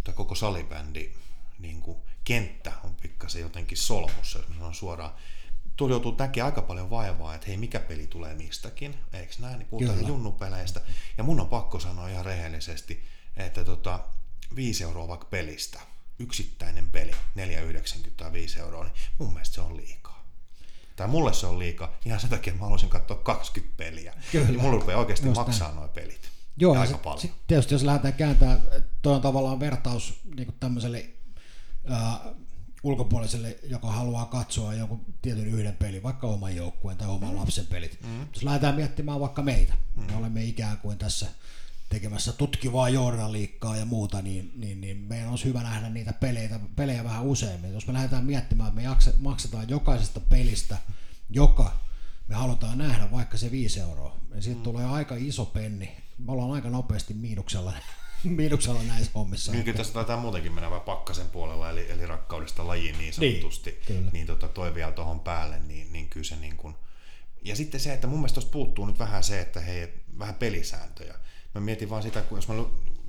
tämä 0.03 0.15
koko 0.15 0.35
salibändi 0.35 1.11
niin 1.59 1.81
kuin 1.81 1.97
kenttä 2.23 2.71
on 2.83 2.95
pikkasen 2.95 3.41
jotenkin 3.41 3.77
solmussa, 3.77 4.39
jos 4.39 4.47
mä 4.47 4.55
sanon 4.55 4.75
suoraan 4.75 5.11
tuolla 5.79 5.93
joutuu 5.93 6.15
näkemään 6.19 6.45
aika 6.45 6.61
paljon 6.61 6.89
vaivaa, 6.89 7.35
että 7.35 7.47
hei, 7.47 7.57
mikä 7.57 7.79
peli 7.79 8.07
tulee 8.07 8.35
mistäkin, 8.35 8.95
eikö 9.13 9.33
näin, 9.39 9.59
niin 9.59 9.67
puhutaan 9.67 10.07
junnupeleistä. 10.07 10.81
Ja 11.17 11.23
mun 11.23 11.39
on 11.39 11.47
pakko 11.47 11.79
sanoa 11.79 12.07
ihan 12.07 12.25
rehellisesti, 12.25 13.03
että 13.37 13.63
tota, 13.63 13.99
5 14.55 14.83
euroa 14.83 15.07
vaikka 15.07 15.25
pelistä, 15.25 15.79
yksittäinen 16.19 16.87
peli, 16.91 17.11
4,90 17.11 18.09
tai 18.17 18.31
5 18.31 18.59
euroa, 18.59 18.83
niin 18.83 18.93
mun 19.17 19.33
mielestä 19.33 19.55
se 19.55 19.61
on 19.61 19.77
liikaa. 19.77 20.25
Tai 20.95 21.07
mulle 21.07 21.33
se 21.33 21.47
on 21.47 21.59
liikaa, 21.59 21.95
ihan 22.05 22.19
sen 22.19 22.29
takia 22.29 22.53
mä 22.53 22.59
haluaisin 22.59 22.89
katsoa 22.89 23.17
20 23.17 23.77
peliä. 23.77 24.13
Kyllä. 24.31 24.47
Niin 24.47 24.61
mulla 24.61 24.79
rupeaa 24.79 24.99
oikeasti 24.99 25.27
Just 25.27 25.35
maksaa 25.35 25.71
nuo 25.71 25.87
pelit. 25.87 26.29
Joo, 26.57 26.73
ja 26.73 26.81
aika 26.81 26.93
sit, 26.93 27.01
paljon. 27.01 27.21
Sit 27.21 27.33
tietysti 27.47 27.75
jos 27.75 27.83
lähdetään 27.83 28.13
kääntämään, 28.13 28.61
toi 29.01 29.15
on 29.15 29.21
tavallaan 29.21 29.59
vertaus 29.59 30.21
niin 30.35 30.55
tämmöiselle 30.59 31.09
äh, 31.91 32.19
ulkopuoliselle, 32.83 33.59
joka 33.63 33.91
haluaa 33.91 34.25
katsoa 34.25 34.73
jonkun 34.73 35.05
tietyn 35.21 35.47
yhden 35.47 35.77
pelin, 35.77 36.03
vaikka 36.03 36.27
oman 36.27 36.55
joukkueen 36.55 36.97
tai 36.97 37.07
oman 37.07 37.29
mm. 37.29 37.35
lapsen 37.35 37.67
pelit. 37.67 37.99
Mm. 38.03 38.27
Jos 38.33 38.43
lähdetään 38.43 38.75
miettimään 38.75 39.19
vaikka 39.19 39.41
meitä, 39.41 39.73
mm. 39.95 40.03
me 40.03 40.15
olemme 40.15 40.43
ikään 40.43 40.77
kuin 40.77 40.97
tässä 40.97 41.27
tekemässä 41.89 42.33
tutkivaa 42.33 42.89
journaliikkaa 42.89 43.77
ja 43.77 43.85
muuta, 43.85 44.21
niin, 44.21 44.51
niin, 44.55 44.81
niin 44.81 44.97
meidän 44.97 45.29
olisi 45.29 45.45
hyvä 45.45 45.63
nähdä 45.63 45.89
niitä 45.89 46.13
pelejä, 46.13 46.59
pelejä 46.75 47.03
vähän 47.03 47.23
useammin. 47.23 47.73
Jos 47.73 47.87
me 47.87 47.93
lähdetään 47.93 48.25
miettimään, 48.25 48.69
että 48.69 48.81
me 48.81 49.13
maksetaan 49.19 49.69
jokaisesta 49.69 50.19
pelistä, 50.19 50.77
joka 51.29 51.79
me 52.27 52.35
halutaan 52.35 52.77
nähdä, 52.77 53.11
vaikka 53.11 53.37
se 53.37 53.51
5 53.51 53.79
euroa, 53.79 54.17
niin 54.29 54.43
siitä 54.43 54.59
mm. 54.59 54.63
tulee 54.63 54.85
aika 54.85 55.15
iso 55.15 55.45
penni. 55.45 55.97
Me 56.17 56.31
ollaan 56.31 56.51
aika 56.51 56.69
nopeasti 56.69 57.13
miinuksella 57.13 57.73
miinuksella 58.37 58.83
näissä 58.83 59.11
hommissa. 59.15 59.51
Niin, 59.51 59.63
kyllä 59.63 59.77
tässä 59.77 59.93
taitaa 59.93 60.17
muutenkin 60.17 60.53
mennä 60.53 60.69
vähän 60.69 60.81
pakkasen 60.81 61.29
puolella, 61.29 61.69
eli, 61.69 61.91
eli 61.91 62.05
rakkaudesta 62.05 62.67
lajiin 62.67 62.97
niin, 62.97 63.13
niin 63.19 63.39
sanotusti, 63.39 63.81
niin, 63.89 64.09
niin 64.11 64.27
tota, 64.27 64.47
toi 64.47 64.75
vielä 64.75 64.91
tuohon 64.91 65.19
päälle, 65.19 65.59
niin, 65.59 65.93
niin 65.93 66.09
kyllä 66.09 66.25
se 66.25 66.35
niin 66.35 66.57
kuin... 66.57 66.75
Ja 67.41 67.55
sitten 67.55 67.79
se, 67.79 67.93
että 67.93 68.07
mun 68.07 68.19
mielestä 68.19 68.35
tuosta 68.35 68.51
puuttuu 68.51 68.85
nyt 68.85 68.99
vähän 68.99 69.23
se, 69.23 69.41
että 69.41 69.59
hei, 69.59 69.93
vähän 70.19 70.35
pelisääntöjä. 70.35 71.15
Mä 71.55 71.61
mietin 71.61 71.89
vaan 71.89 72.03
sitä, 72.03 72.21
kun 72.21 72.37
jos 72.37 72.47
mä 72.47 72.55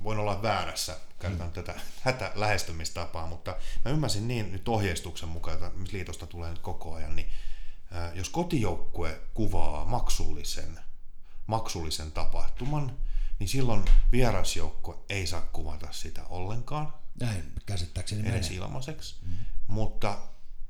voin 0.03 0.19
olla 0.19 0.41
väärässä, 0.41 0.97
käytän 1.19 1.47
mm. 1.47 1.53
tätä 1.53 1.75
hätä 2.05 2.31
lähestymistapaa, 2.35 3.27
mutta 3.27 3.55
mä 3.85 3.91
ymmärsin 3.91 4.27
niin 4.27 4.51
nyt 4.51 4.67
ohjeistuksen 4.67 5.29
mukaan, 5.29 5.53
että 5.53 5.71
liitosta 5.91 6.27
tulee 6.27 6.49
nyt 6.49 6.59
koko 6.59 6.93
ajan, 6.93 7.15
niin 7.15 7.31
jos 8.13 8.29
kotijoukkue 8.29 9.21
kuvaa 9.33 9.85
maksullisen, 9.85 10.79
maksullisen 11.47 12.11
tapahtuman, 12.11 12.97
niin 13.41 13.49
silloin 13.49 13.85
vierasjoukko 14.11 15.05
ei 15.09 15.27
saa 15.27 15.41
kuvata 15.41 15.87
sitä 15.91 16.21
ollenkaan. 16.29 16.93
Näin 17.19 17.51
käsittääkseni 17.65 18.29
Edes 18.29 18.49
menee. 18.49 18.65
ilmaiseksi. 18.65 19.15
Mm. 19.21 19.31
Mutta, 19.67 20.17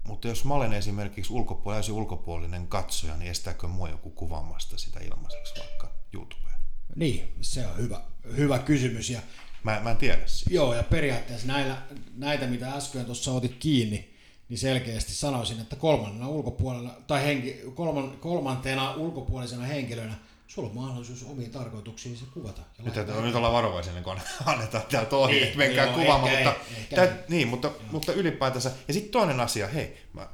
mutta 0.04 0.28
jos 0.28 0.46
mä 0.46 0.54
olen 0.54 0.74
esimerkiksi 0.74 1.34
ulkopuolinen, 1.34 1.92
ulkopuolinen 1.92 2.68
katsoja, 2.68 3.18
niin 3.18 3.32
estääkö 3.32 3.68
mua 3.68 3.90
joku 3.90 4.10
kuvaamasta 4.10 4.78
sitä 4.78 5.00
ilmaiseksi 5.00 5.54
vaikka 5.60 5.92
YouTubeen? 6.14 6.56
Niin, 6.96 7.34
se 7.42 7.68
on 7.68 7.78
hyvä, 7.78 8.02
hyvä 8.38 8.60
kysymys. 8.60 9.10
Ja, 9.10 9.22
mä, 9.64 9.80
mä 9.84 9.92
en 9.92 9.98
tiedä 9.98 10.28
siis. 10.28 10.46
Joo, 10.50 10.74
ja 10.74 10.84
periaatteessa 10.84 11.48
näillä, 11.48 11.82
näitä, 12.18 12.48
mitä 12.48 12.74
äsken 12.74 13.06
tuossa 13.06 13.32
otit 13.32 13.56
kiinni, 13.60 14.14
niin 14.50 14.58
selkeästi 14.58 15.14
sanoisin, 15.14 15.60
että 15.60 15.76
kolmannena 15.76 16.28
ulkopuolella, 16.28 17.02
tai 17.08 17.24
henki, 17.24 17.62
kolman, 17.76 18.12
kolmantena 18.12 18.94
ulkopuolisena 18.94 19.64
henkilönä– 19.64 20.16
sulla 20.54 20.70
on 20.70 20.76
mahdollisuus 20.76 21.24
omiin 21.24 21.52
tarkoituksiin 21.52 22.18
se 22.18 22.26
kuvata. 22.34 22.62
Ja 22.78 22.84
nyt, 22.84 22.98
että, 22.98 23.22
nyt 23.22 23.36
ollaan 23.36 23.54
varovaisia, 23.54 23.94
niin 23.94 24.04
kun 24.04 24.20
annetaan 24.46 24.84
täältä 24.92 25.16
ohje, 25.16 25.36
niin, 25.36 25.44
että 25.46 25.58
menkää 25.58 25.86
joo, 25.86 25.94
kuvaamaan, 25.94 26.32
mutta, 26.32 26.38
ehkä, 26.40 26.96
tää, 26.96 27.04
ehkä. 27.04 27.24
niin, 27.30 27.48
mutta, 27.48 27.72
mutta 27.92 28.14
ylipäätänsä. 28.14 28.72
Ja 28.88 28.94
sitten 28.94 29.12
toinen 29.12 29.40
asia, 29.40 29.68
hei, 29.68 30.08
mä 30.14 30.28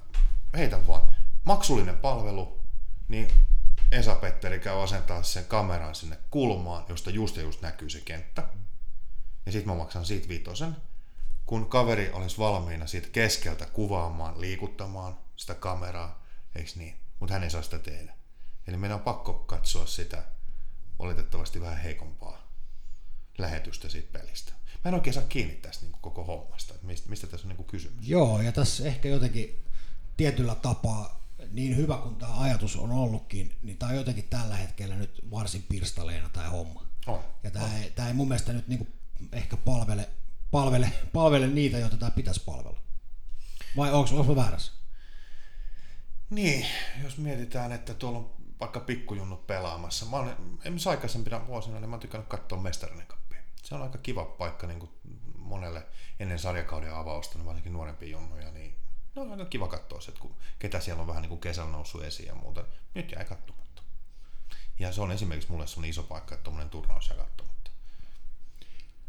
heitän 0.58 0.88
vaan, 0.88 1.02
maksullinen 1.44 1.98
palvelu, 1.98 2.60
niin 3.08 3.28
Esa-Petteri 3.92 4.60
käy 4.60 4.84
asentaa 4.84 5.24
sen 5.24 5.46
kameran 5.46 5.96
sinne 5.96 6.18
kulmaan, 6.32 6.86
josta 6.90 7.10
just 7.10 7.38
ja 7.38 7.44
just 7.44 7.62
näkyy 7.62 7.90
se 7.90 8.00
kenttä. 8.00 8.44
Ja 9.46 9.52
sitten 9.52 9.74
mä 9.74 9.78
maksan 9.78 10.06
siitä 10.06 10.28
viitosen. 10.28 10.76
Kun 11.46 11.70
kaveri 11.70 12.12
olisi 12.14 12.38
valmiina 12.38 12.88
siitä 12.88 13.08
keskeltä 13.12 13.66
kuvaamaan, 13.66 14.42
liikuttamaan 14.42 15.18
sitä 15.36 15.56
kameraa, 15.56 16.24
eikö 16.56 16.72
niin? 16.76 16.96
Mutta 17.20 17.34
hän 17.34 17.44
ei 17.44 17.50
saa 17.50 17.62
sitä 17.62 17.80
tehdä. 17.80 18.17
Eli 18.68 18.78
meidän 18.78 18.98
on 18.98 19.04
pakko 19.04 19.34
katsoa 19.34 19.86
sitä 19.86 20.24
oletettavasti 21.00 21.62
vähän 21.62 21.78
heikompaa 21.78 22.52
lähetystä 23.38 23.90
siitä 23.90 24.20
pelistä. 24.20 24.54
Mä 24.84 24.90
en 24.90 24.94
oikein 24.94 25.14
saa 25.14 25.24
kiinni 25.24 25.56
tästä 25.56 25.86
niin 25.86 25.96
koko 26.02 26.24
hommasta, 26.24 26.74
että 26.74 26.88
mistä, 26.88 27.10
mistä 27.10 27.28
tässä 27.28 27.48
on 27.48 27.56
niin 27.56 27.68
kysymys. 27.68 28.08
Joo, 28.10 28.42
ja 28.42 28.52
tässä 28.52 28.88
ehkä 28.88 29.10
jotenkin 29.10 29.66
tietyllä 30.18 30.56
tapaa, 30.56 31.28
niin 31.52 31.76
hyvä 31.78 31.98
kuin 31.98 32.16
tämä 32.16 32.40
ajatus 32.40 32.76
on 32.76 32.92
ollutkin, 32.92 33.56
niin 33.64 33.78
tämä 33.78 33.90
on 33.90 33.98
jotenkin 33.98 34.28
tällä 34.30 34.56
hetkellä 34.56 34.96
nyt 34.96 35.22
varsin 35.32 35.66
pirstaleena 35.70 36.30
tämä 36.30 36.50
homma. 36.50 36.88
On. 37.08 37.24
Ja 37.44 37.52
tämä 37.52 37.78
ei, 37.78 37.92
tää 37.92 38.08
ei 38.08 38.14
mun 38.14 38.28
mielestä 38.28 38.54
nyt 38.54 38.68
niinku 38.68 38.88
ehkä 39.32 39.58
palvele, 39.58 40.10
palvele, 40.52 40.92
palvele 41.14 41.48
niitä, 41.48 41.78
joita 41.78 41.98
tämä 41.98 42.12
pitäisi 42.12 42.44
palvella. 42.46 42.80
Vai 43.78 43.92
onko 43.92 44.24
mä 44.24 44.36
väärässä? 44.36 44.72
Niin, 46.30 46.66
jos 47.04 47.18
mietitään, 47.18 47.72
että 47.72 47.94
tuolla 47.94 48.20
on 48.20 48.37
vaikka 48.60 48.80
pikkujunnut 48.80 49.48
pelaamassa. 49.48 50.06
Mä 50.06 50.18
olen 50.18 50.38
esimerkiksi 50.62 50.90
aikaisempina 50.90 51.48
vuosina, 51.48 51.80
niin 51.80 51.90
mä 51.90 51.94
oon 51.94 52.00
tykännyt 52.00 52.30
katsoa 52.30 52.62
mestarinen 52.62 53.08
kappia. 53.08 53.40
Se 53.64 53.76
on 53.76 53.82
aika 53.82 53.98
kiva 53.98 54.26
paikka 54.26 54.68
niin 54.68 54.80
kuin 54.80 54.92
monelle 55.38 55.86
ennen 56.20 56.40
sarjakauden 56.40 56.94
avausta, 56.94 57.38
niin 57.38 57.46
varsinkin 57.46 57.74
nuorempia 57.74 58.10
junnuja, 58.10 58.52
niin 58.52 58.76
no 59.16 59.22
on 59.22 59.32
aika 59.32 59.46
kiva 59.46 59.68
katsoa 59.68 60.02
se, 60.02 60.12
että 60.12 60.22
kun, 60.22 60.36
ketä 60.60 60.80
siellä 60.80 61.02
on 61.02 61.08
vähän 61.08 61.22
niin 61.22 61.30
kuin 61.30 61.42
kesällä 61.42 61.72
noussut 61.72 62.04
esiin 62.04 62.28
ja 62.28 62.36
muuta. 62.36 62.64
Nyt 62.94 63.12
jäi 63.12 63.26
katsomatta. 63.26 63.82
Ja 64.80 64.92
se 64.92 65.02
on 65.02 65.12
esimerkiksi 65.12 65.52
mulle 65.52 65.68
sellainen 65.68 65.90
iso 65.90 66.04
paikka, 66.04 66.36
että 66.36 66.44
tuommoinen 66.44 66.70
turnaus 66.70 67.10
jää 67.10 67.18
katsomatta. 67.18 67.72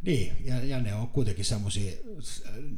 Niin, 0.03 0.37
ja, 0.45 0.65
ja 0.65 0.81
ne 0.81 0.95
on 0.95 1.09
kuitenkin 1.09 1.45
semmoisia 1.45 1.93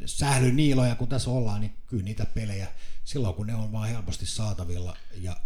sählyniiloja, 0.07 0.95
kun 0.95 1.09
tässä 1.09 1.31
ollaan, 1.31 1.61
niin 1.61 1.77
kyllä 1.87 2.05
niitä 2.05 2.27
pelejä, 2.27 2.69
silloin 3.05 3.35
kun 3.35 3.47
ne 3.47 3.55
on 3.55 3.73
vaan 3.73 3.89
helposti 3.89 4.27
saatavilla 4.27 4.97
ja 5.15 5.37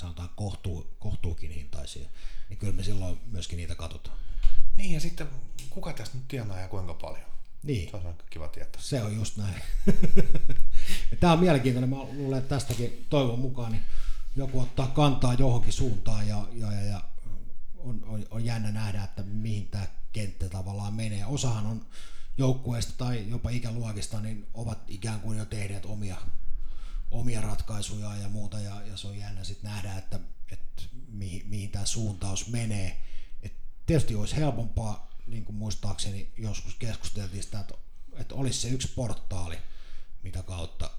sanotaan 0.00 0.30
kohtuu, 0.36 0.96
kohtuukin 0.98 1.50
hintaisia, 1.50 2.08
niin 2.48 2.58
kyllä 2.58 2.72
me 2.72 2.82
silloin 2.82 3.20
myöskin 3.26 3.56
niitä 3.56 3.74
katsotaan. 3.74 4.18
Niin, 4.76 4.92
ja 4.92 5.00
sitten 5.00 5.28
kuka 5.70 5.92
tästä 5.92 6.16
nyt 6.16 6.28
tienaa 6.28 6.60
ja 6.60 6.68
kuinka 6.68 6.94
paljon? 6.94 7.28
Niin. 7.62 7.90
Se 7.90 7.96
on 7.96 8.14
kiva 8.30 8.48
tietää. 8.48 8.82
Se 8.82 9.02
on 9.02 9.16
just 9.16 9.36
näin. 9.36 9.62
Tämä 11.20 11.32
on 11.32 11.38
mielenkiintoinen. 11.38 11.90
Mä 11.90 11.96
luulen, 11.96 12.38
että 12.38 12.54
tästäkin 12.54 13.06
toivon 13.10 13.38
mukaan 13.38 13.72
niin 13.72 13.82
joku 14.36 14.60
ottaa 14.60 14.86
kantaa 14.86 15.34
johonkin 15.34 15.72
suuntaan 15.72 16.28
ja, 16.28 16.46
ja, 16.52 16.72
ja, 16.72 16.82
ja 16.82 17.04
on, 17.76 18.04
on, 18.06 18.26
on, 18.30 18.44
jännä 18.44 18.72
nähdä, 18.72 19.04
että 19.04 19.22
mihin 19.22 19.68
tämä 19.68 19.86
kenttä 20.12 20.48
tavallaan 20.48 20.94
menee. 20.94 21.26
Osahan 21.26 21.66
on 21.66 21.86
joukkueesta 22.38 22.92
tai 22.98 23.24
jopa 23.28 23.50
ikäluokista, 23.50 24.20
niin 24.20 24.46
ovat 24.54 24.78
ikään 24.88 25.20
kuin 25.20 25.38
jo 25.38 25.44
tehneet 25.44 25.86
omia, 25.86 26.16
omia 27.10 27.40
ratkaisuja 27.40 28.16
ja 28.16 28.28
muuta, 28.28 28.60
ja, 28.60 28.82
ja 28.82 28.96
se 28.96 29.08
on 29.08 29.18
jännä 29.18 29.44
sitten 29.44 29.70
nähdä, 29.70 29.94
että, 29.98 30.20
että 30.52 30.82
mihin, 31.08 31.42
mihin 31.48 31.70
tämä 31.70 31.84
suuntaus 31.84 32.48
menee. 32.48 33.00
Et 33.42 33.52
tietysti 33.86 34.14
olisi 34.14 34.36
helpompaa 34.36 35.10
niin 35.26 35.44
kuin 35.44 35.56
muistaakseni 35.56 36.30
joskus 36.38 36.74
keskusteltiin 36.74 37.42
sitä, 37.42 37.60
että, 37.60 37.74
että 38.16 38.34
olisi 38.34 38.60
se 38.60 38.68
yksi 38.68 38.88
portaali, 38.88 39.58
mitä 40.22 40.42
kautta 40.42 40.90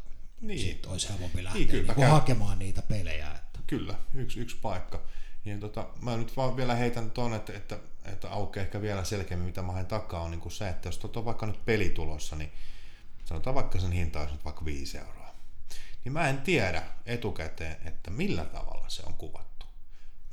niin. 0.42 0.60
siitä 0.60 0.90
olisi 0.90 1.10
helpompi 1.10 1.44
lähteä 1.44 1.66
niin, 1.66 1.88
niin 1.98 2.08
hakemaan 2.08 2.60
niitä 2.60 2.82
pelejä. 2.82 3.32
Että. 3.32 3.60
Kyllä, 3.68 3.96
yksi, 4.14 4.40
yksi 4.40 4.58
paikka. 4.62 5.02
Niin 5.46 5.60
tota, 5.60 5.88
mä 6.02 6.18
nyt 6.18 6.38
vaan 6.38 6.58
vielä 6.58 6.76
heitän 6.76 7.12
tuon, 7.12 7.34
että, 7.34 7.54
että, 7.54 7.80
että 8.06 8.30
aukeaa 8.30 8.64
ehkä 8.64 8.82
vielä 8.82 9.04
selkeämmin, 9.04 9.46
mitä 9.46 9.62
mä 9.62 9.72
haen 9.72 9.86
takaa, 9.86 10.22
on 10.22 10.32
niin 10.32 10.42
kuin 10.42 10.52
se, 10.52 10.70
että 10.70 10.88
jos 10.88 10.98
tuota 10.98 11.20
on 11.20 11.26
vaikka 11.26 11.46
nyt 11.46 11.66
peli 11.66 11.90
tulossa, 11.90 12.36
niin 12.36 12.52
sanotaan 13.26 13.56
vaikka 13.56 13.80
sen 13.80 13.92
hinta 13.92 14.20
olisi 14.20 14.34
nyt 14.34 14.46
vaikka 14.46 14.66
5 14.66 14.98
euroa. 14.98 15.19
Niin 16.06 16.14
mä 16.14 16.30
en 16.30 16.42
tiedä 16.42 16.84
etukäteen, 17.06 17.78
että 17.88 18.12
millä 18.12 18.46
tavalla 18.46 18.90
se 18.90 19.04
on 19.06 19.14
kuvattu. 19.14 19.66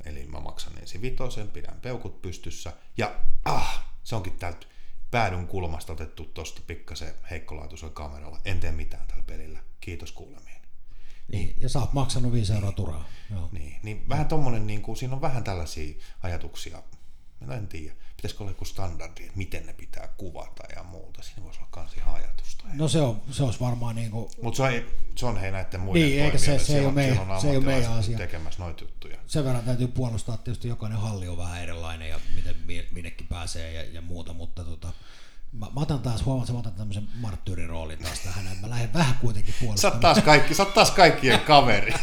Eli 0.05 0.25
mä 0.25 0.39
maksan 0.39 0.77
ensin 0.79 1.01
vitosen, 1.01 1.47
pidän 1.47 1.81
peukut 1.81 2.21
pystyssä 2.21 2.73
ja 2.97 3.15
ah, 3.45 3.85
se 4.03 4.15
onkin 4.15 4.37
täältä 4.37 4.67
päädyn 5.11 5.47
kulmasta 5.47 5.93
otettu 5.93 6.25
tuosta 6.25 6.61
pikkasen 6.67 7.13
heikkolaatuisella 7.29 7.93
kameralla. 7.93 8.39
En 8.45 8.59
tee 8.59 8.71
mitään 8.71 9.07
tällä 9.07 9.23
pelillä. 9.27 9.59
Kiitos 9.79 10.11
kuulemiin. 10.11 10.61
Niin, 11.27 11.55
ja 11.59 11.69
sä 11.69 11.79
oot 11.79 11.93
maksanut 11.93 12.31
5 12.31 12.53
euroa 12.53 12.71
turaa. 12.71 13.05
Joo. 13.31 13.49
Niin, 13.51 13.79
niin 13.83 14.09
vähän 14.09 14.27
tommonen, 14.27 14.67
niin 14.67 14.81
kuin, 14.81 14.97
siinä 14.97 15.15
on 15.15 15.21
vähän 15.21 15.43
tällaisia 15.43 15.95
ajatuksia. 16.23 16.83
Mä 17.45 17.55
en 17.55 17.67
tiedä, 17.67 17.95
pitäisikö 18.17 18.43
olla 18.43 18.51
joku 18.51 18.65
standardi, 18.65 19.23
että 19.23 19.37
miten 19.37 19.65
ne 19.65 19.73
pitää 19.73 20.07
kuvata 20.17 20.63
ja 20.75 20.83
muuta. 20.83 21.21
Siinä 21.23 21.43
voisi 21.43 21.59
olla 21.59 21.67
kans 21.71 21.93
ihan 21.93 22.15
ajatusta. 22.15 22.63
No 22.73 22.87
se, 22.87 23.01
on, 23.01 23.21
se 23.31 23.43
olisi 23.43 23.59
varmaan 23.59 23.95
niin 23.95 24.11
kuin... 24.11 24.29
Mutta 24.41 24.57
se, 24.57 24.63
on, 24.63 24.83
se 25.15 25.25
on 25.25 25.37
hei 25.37 25.51
näiden 25.51 25.79
muiden 25.79 26.01
niin, 26.01 26.23
eikä 26.23 26.37
se, 26.37 26.59
se, 26.59 26.77
ei 26.79 26.85
ole 26.85 26.93
meidän, 26.93 27.41
se 27.41 27.49
ei 27.49 27.57
ole 27.57 27.65
meidän 27.65 27.93
asia. 27.93 28.17
tekemässä 28.17 28.63
noita 28.63 28.83
juttuja. 28.83 29.17
Sen 29.27 29.45
verran 29.45 29.63
täytyy 29.63 29.87
puolustaa, 29.87 30.37
tietysti 30.37 30.67
jokainen 30.67 30.99
halli 30.99 31.27
on 31.27 31.37
vähän 31.37 31.63
erilainen 31.63 32.09
ja 32.09 32.19
miten 32.35 32.55
minnekin 32.91 33.27
pääsee 33.27 33.73
ja, 33.73 33.83
ja 33.83 34.01
muuta, 34.01 34.33
mutta 34.33 34.63
tota, 34.63 34.93
Mä, 35.51 35.65
mä 35.75 35.81
otan 35.81 35.99
taas, 35.99 36.25
huomaan, 36.25 36.43
että 36.43 36.53
mä 36.53 36.59
otan 36.59 36.73
tämmöisen 36.73 37.07
marttyyriroolin 37.15 37.99
taas 37.99 38.19
tähän, 38.19 38.45
mä 38.61 38.69
lähden 38.69 38.93
vähän 38.93 39.15
kuitenkin 39.21 39.53
puolustamaan. 39.59 39.97
Sä 39.97 40.01
taas, 40.01 40.21
kaikki, 40.21 40.53
sä 40.53 40.65
taas 40.65 40.91
kaikkien 40.91 41.39
kaveri. 41.39 41.93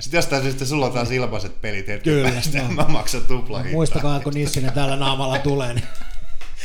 Sitten 0.00 0.18
jostain 0.18 0.42
syystä 0.42 0.64
sulla 0.64 0.86
on 0.86 0.92
taas 0.92 1.10
ilmaiset 1.10 1.60
pelit 1.60 1.88
hetken 1.88 2.14
Kyllä, 2.14 2.30
päästä, 2.30 2.62
no. 2.62 2.68
mä 2.68 2.84
maksan 2.88 3.26
tupla 3.26 3.64
Muistakaa, 3.72 4.20
kun 4.20 4.34
Nissinen 4.34 4.72
täällä 4.72 4.96
naamalla 4.96 5.38
tulee, 5.38 5.74
niin, 5.74 5.84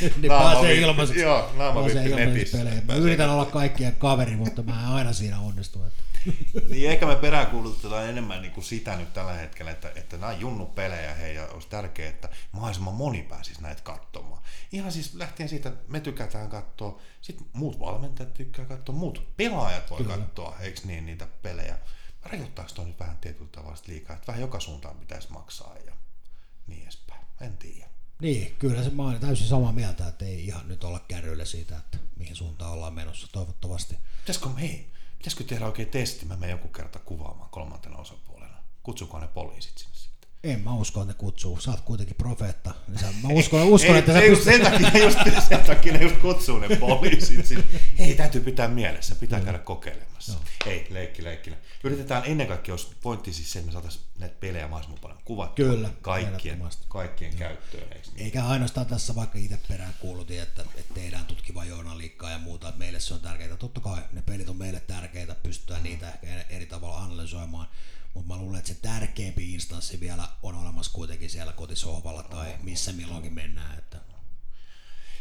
niin 0.00 0.28
naama 0.28 0.52
pääsee 0.52 0.74
ilmaiseksi. 0.74 1.22
Joo, 1.22 1.50
naama 1.56 1.80
pääsee 1.80 2.06
ilmaiseksi. 2.06 2.56
Mä 2.86 2.94
yritän 2.94 3.30
olla 3.30 3.44
kaikkien 3.44 3.96
kaveri, 3.98 4.36
mutta 4.36 4.62
mä 4.62 4.80
en 4.82 4.88
aina 4.88 5.12
siinä 5.12 5.40
onnistu. 5.40 5.82
Että. 5.82 6.02
niin 6.70 6.90
ehkä 6.90 7.06
me 7.06 7.16
peräänkuulutetaan 7.16 8.08
enemmän 8.08 8.42
niin 8.42 8.52
kuin 8.52 8.64
sitä 8.64 8.96
nyt 8.96 9.12
tällä 9.12 9.32
hetkellä, 9.32 9.70
että, 9.70 9.92
että 9.94 10.16
nämä 10.16 10.32
on 10.32 10.40
junnu-pelejä 10.40 11.14
hei, 11.14 11.34
ja 11.34 11.46
olisi 11.46 11.68
tärkeää, 11.68 12.10
että 12.10 12.28
mahdollisimman 12.52 12.94
moni 12.94 13.22
pääsisi 13.22 13.62
näitä 13.62 13.82
katsomaan. 13.82 14.42
Ihan 14.72 14.92
siis 14.92 15.14
lähtien 15.14 15.48
siitä, 15.48 15.68
että 15.68 15.92
me 15.92 16.00
tykätään 16.00 16.48
katsoa, 16.48 17.00
sitten 17.20 17.46
muut 17.52 17.80
valmentajat 17.80 18.34
tykkää 18.34 18.64
katsoa, 18.64 18.94
muut 18.94 19.36
pelaajat 19.36 19.90
voi 19.90 19.98
Kyllä. 19.98 20.18
katsoa, 20.18 20.56
eikö 20.60 20.80
niin, 20.84 21.06
niitä 21.06 21.26
pelejä. 21.42 21.78
Rajoittaako 22.22 22.72
tuo 22.74 22.84
nyt 22.84 23.00
vähän 23.00 23.18
tietyllä 23.18 23.50
tavalla 23.52 23.76
liikaa, 23.86 24.16
että 24.16 24.26
vähän 24.26 24.40
joka 24.40 24.60
suuntaan 24.60 24.96
pitäisi 24.96 25.32
maksaa 25.32 25.76
ja 25.86 25.92
niin 26.66 26.82
edespäin, 26.82 27.20
en 27.40 27.56
tiedä. 27.56 27.86
Niin, 28.22 28.56
kyllä 28.58 28.82
se, 28.82 28.90
mä 28.90 29.02
olen 29.02 29.20
täysin 29.20 29.46
samaa 29.46 29.72
mieltä, 29.72 30.08
että 30.08 30.24
ei 30.24 30.46
ihan 30.46 30.68
nyt 30.68 30.84
olla 30.84 30.98
kärryillä 30.98 31.44
siitä, 31.44 31.76
että 31.76 31.98
mihin 32.16 32.36
suuntaan 32.36 32.72
ollaan 32.72 32.94
menossa 32.94 33.28
toivottavasti. 33.32 33.98
Pitäisikö, 34.20 34.48
hei, 34.48 34.90
pitäisikö 35.18 35.44
tehdä 35.44 35.66
oikein 35.66 35.88
testi? 35.88 36.26
Mä 36.26 36.36
menen 36.36 36.54
joku 36.54 36.68
kerta 36.68 36.98
kuvaamaan 36.98 37.50
kolmantena 37.50 37.98
osapuolena. 37.98 38.56
Kutsuko 38.82 39.18
ne 39.18 39.28
poliisit 39.28 39.78
sinne? 39.78 40.15
En 40.46 40.60
mä 40.60 40.74
usko, 40.74 41.02
että 41.02 41.12
ne 41.12 41.18
kutsuu. 41.18 41.60
Sä 41.60 41.70
oot 41.70 41.80
kuitenkin 41.80 42.16
profeetta. 42.16 42.74
Mä 43.22 43.28
uskon, 43.28 43.62
uskon 43.62 43.94
ei, 43.94 43.98
että 43.98 44.12
se 44.12 44.26
just 44.26 44.44
sen, 44.44 44.62
takia, 44.62 45.02
just, 45.04 45.18
sen 45.48 45.60
takia 45.60 45.92
ne 45.92 46.02
just 46.02 46.16
kutsuu 46.16 46.58
ne 46.58 46.76
poliisit 46.76 47.46
sinne. 47.46 47.64
Hei, 47.98 48.14
täytyy 48.14 48.40
pitää 48.40 48.68
mielessä. 48.68 49.14
Pitää 49.14 49.40
käydä 49.40 49.58
kokeilemassa. 49.58 50.32
No. 50.32 50.38
Ei, 50.66 50.86
leikki, 50.90 51.24
leikki. 51.24 51.52
Yritetään 51.84 52.22
ennen 52.26 52.46
kaikkea, 52.46 52.72
jos 52.72 52.90
pointti 53.02 53.32
siis 53.32 53.52
se, 53.52 53.58
että 53.58 53.66
me 53.66 53.72
saataisiin 53.72 54.04
näitä 54.18 54.36
pelejä 54.40 54.68
mahdollisimman 54.68 55.00
paljon 55.00 55.18
kuvattua 55.24 55.66
Kyllä, 55.66 55.90
kaikkien, 56.02 56.62
kaikkien 56.88 57.32
no. 57.32 57.38
käyttöön. 57.38 57.82
Eikö 57.92 58.08
niin? 58.14 58.24
Eikä 58.24 58.44
ainoastaan 58.44 58.86
tässä 58.86 59.14
vaikka 59.14 59.38
itse 59.38 59.58
perään 59.68 59.94
kuulutin, 60.00 60.42
että, 60.42 60.62
että 60.76 60.94
tehdään 60.94 61.24
tutkiva 61.24 61.64
journaliikkaa 61.64 62.30
ja 62.30 62.38
muuta, 62.38 62.68
että 62.68 62.78
meille 62.78 63.00
se 63.00 63.14
on 63.14 63.20
tärkeää. 63.20 63.56
Totta 63.56 63.80
kai 63.80 64.02
ne 64.12 64.22
pelit 64.22 64.48
on 64.48 64.56
meille 64.56 64.80
tärkeitä, 64.80 65.34
pystytään 65.42 65.82
niitä 65.82 66.08
ehkä 66.22 66.44
eri 66.48 66.66
tavalla 66.66 66.98
analysoimaan, 66.98 67.68
mutta 68.16 68.34
mä 68.34 68.40
luulen, 68.40 68.58
että 68.58 68.68
se 68.68 68.74
tärkeämpi 68.74 69.54
instanssi 69.54 70.00
vielä 70.00 70.28
on 70.42 70.54
olemassa 70.54 70.92
kuitenkin 70.92 71.30
siellä 71.30 71.52
kotisohvalla 71.52 72.22
tai 72.22 72.54
missä 72.62 72.92
milloinkin 72.92 73.32
mennään. 73.32 73.78
Että 73.78 73.98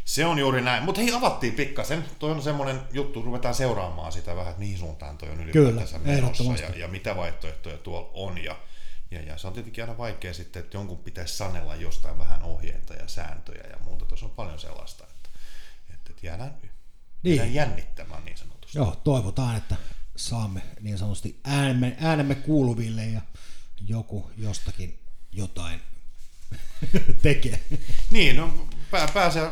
se 0.05 0.25
on 0.25 0.39
juuri 0.39 0.61
näin. 0.61 0.83
Mutta 0.83 1.01
hei, 1.01 1.13
avattiin 1.13 1.53
pikkasen. 1.53 2.05
Toi 2.19 2.31
on 2.31 2.41
semmoinen 2.41 2.81
juttu, 2.93 3.21
ruvetaan 3.21 3.55
seuraamaan 3.55 4.11
sitä 4.11 4.35
vähän, 4.35 4.49
että 4.49 4.59
mihin 4.59 4.77
suuntaan 4.77 5.17
toi 5.17 5.29
on 5.29 5.41
ylipäätänsä 5.41 5.99
menossa 5.99 6.43
ja, 6.43 6.69
ja, 6.75 6.87
mitä 6.87 7.15
vaihtoehtoja 7.15 7.77
tuolla 7.77 8.11
on. 8.13 8.43
Ja, 8.43 8.55
ja, 9.11 9.21
ja 9.21 9.37
se 9.37 9.47
on 9.47 9.53
tietenkin 9.53 9.83
aina 9.83 9.97
vaikea 9.97 10.33
sitten, 10.33 10.63
että 10.63 10.77
jonkun 10.77 10.97
pitäisi 10.97 11.37
sanella 11.37 11.75
jostain 11.75 12.17
vähän 12.17 12.43
ohjeita 12.43 12.93
ja 12.93 13.07
sääntöjä 13.07 13.63
ja 13.69 13.77
muuta. 13.85 14.05
Tuossa 14.05 14.25
on 14.25 14.31
paljon 14.31 14.59
sellaista, 14.59 15.03
että, 15.03 15.29
että, 15.93 16.09
että 16.09 16.27
jäädään, 16.27 16.57
niin. 17.23 17.35
jäädään 17.35 17.53
jännittämään 17.53 18.25
niin 18.25 18.37
sanotusti. 18.37 18.77
Joo, 18.77 18.95
toivotaan, 19.03 19.57
että 19.57 19.75
saamme 20.15 20.61
niin 20.81 20.97
sanotusti 20.97 21.39
äänemme, 21.43 21.95
äänemme 21.99 22.35
kuuluville 22.35 23.05
ja 23.05 23.21
joku 23.87 24.31
jostakin 24.37 24.99
jotain 25.31 25.81
tekee. 27.21 27.63
Niin, 28.11 28.35
no 28.35 28.67
pää, 28.91 29.07
pääsee 29.13 29.51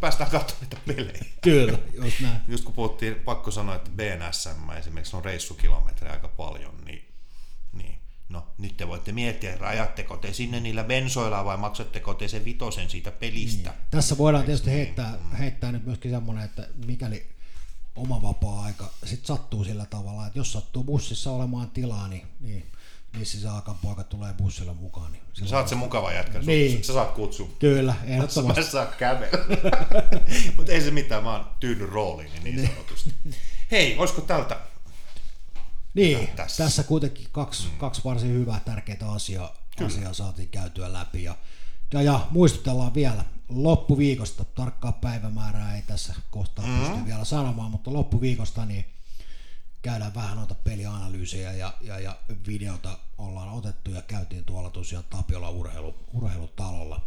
päästään 0.00 0.30
katsomaan 0.30 0.66
niitä 0.66 0.76
pelejä. 0.86 1.24
Kyllä, 1.42 1.78
just 2.04 2.20
näin. 2.20 2.40
Just 2.48 2.64
kun 2.64 2.74
puhuttiin, 2.74 3.14
pakko 3.14 3.50
sanoa, 3.50 3.74
että 3.74 3.90
BNSM 3.90 4.70
esimerkiksi 4.78 5.16
on 5.16 5.24
reissukilometrejä 5.24 6.12
aika 6.12 6.28
paljon, 6.28 6.74
niin, 6.84 7.08
niin 7.72 7.98
no 8.28 8.46
nyt 8.58 8.76
te 8.76 8.88
voitte 8.88 9.12
miettiä, 9.12 9.56
rajatteko 9.56 10.16
te 10.16 10.32
sinne 10.32 10.60
niillä 10.60 10.84
bensoilla 10.84 11.44
vai 11.44 11.56
maksatteko 11.56 12.14
te 12.14 12.28
sen 12.28 12.44
vitosen 12.44 12.90
siitä 12.90 13.10
pelistä. 13.10 13.70
Niin. 13.70 13.80
Tässä 13.90 14.18
voidaan 14.18 14.44
tietysti 14.44 14.70
niin, 14.70 14.76
heittää, 14.76 15.18
mm. 15.24 15.36
heittää 15.36 15.72
nyt 15.72 15.86
myöskin 15.86 16.10
semmoinen, 16.10 16.44
että 16.44 16.68
mikäli 16.86 17.33
oma 17.96 18.22
vapaa-aika 18.22 18.90
sitten 19.04 19.26
sattuu 19.26 19.64
sillä 19.64 19.86
tavalla, 19.86 20.26
että 20.26 20.38
jos 20.38 20.52
sattuu 20.52 20.84
bussissa 20.84 21.30
olemaan 21.30 21.70
tilaa, 21.70 22.08
niin, 22.08 22.26
niin 22.40 22.66
missä 23.18 23.40
se 23.40 23.48
Akan 23.48 23.78
poika 23.82 24.04
tulee 24.04 24.34
bussilla 24.34 24.74
mukaan. 24.74 25.12
Niin 25.12 25.22
sä 25.32 25.46
saat 25.46 25.68
se 25.68 25.74
mukava 25.74 26.12
jätkä, 26.12 26.38
niin. 26.38 26.84
sä 26.84 26.92
saat 26.92 27.10
kutsun. 27.10 27.56
Kyllä, 27.58 27.94
ehdottomasti. 28.04 28.60
Mä 28.60 28.66
saa 28.66 28.86
kävellä. 28.86 29.38
Mutta 30.56 30.72
ei 30.72 30.80
se 30.80 30.90
mitään, 30.90 31.24
mä 31.24 31.32
oon 31.32 31.46
tyydy 31.60 31.86
rooliin 31.86 32.30
niin, 32.44 32.56
niin 32.56 32.70
sanotusti. 32.74 33.14
Hei, 33.70 33.98
olisiko 33.98 34.20
tältä 34.20 34.56
niin, 35.94 36.28
tässä. 36.36 36.64
tässä 36.64 36.82
kuitenkin 36.82 37.28
kaksi, 37.32 37.68
mm. 37.68 37.78
kaksi 37.78 38.00
varsin 38.04 38.32
hyvää 38.32 38.60
tärkeää 38.64 39.12
asiaa, 39.12 39.56
asiaa 39.86 40.12
saatiin 40.12 40.48
käytyä 40.48 40.92
läpi 40.92 41.22
ja 41.22 41.36
Ja, 41.92 42.02
ja 42.02 42.26
muistutellaan 42.30 42.94
vielä 42.94 43.24
loppuviikosta, 43.48 44.44
tarkkaa 44.44 44.92
päivämäärää 44.92 45.76
ei 45.76 45.82
tässä 45.82 46.14
kohtaa 46.30 46.66
mm-hmm. 46.66 46.86
pysty 46.86 47.04
vielä 47.06 47.24
sanomaan, 47.24 47.70
mutta 47.70 47.92
loppuviikosta 47.92 48.66
niin 48.66 48.84
käydään 49.82 50.14
vähän 50.14 50.36
noita 50.36 50.54
pelianalyysejä 50.54 51.52
ja, 51.52 51.74
ja, 51.80 51.98
ja 51.98 52.18
videota 52.46 52.98
ollaan 53.18 53.48
otettu 53.48 53.90
ja 53.90 54.02
käytiin 54.02 54.44
tuolla 54.44 54.70
tosiaan 54.70 55.04
Tapiola 55.10 55.50
urheilu, 55.50 55.94
urheilutalolla 56.12 57.06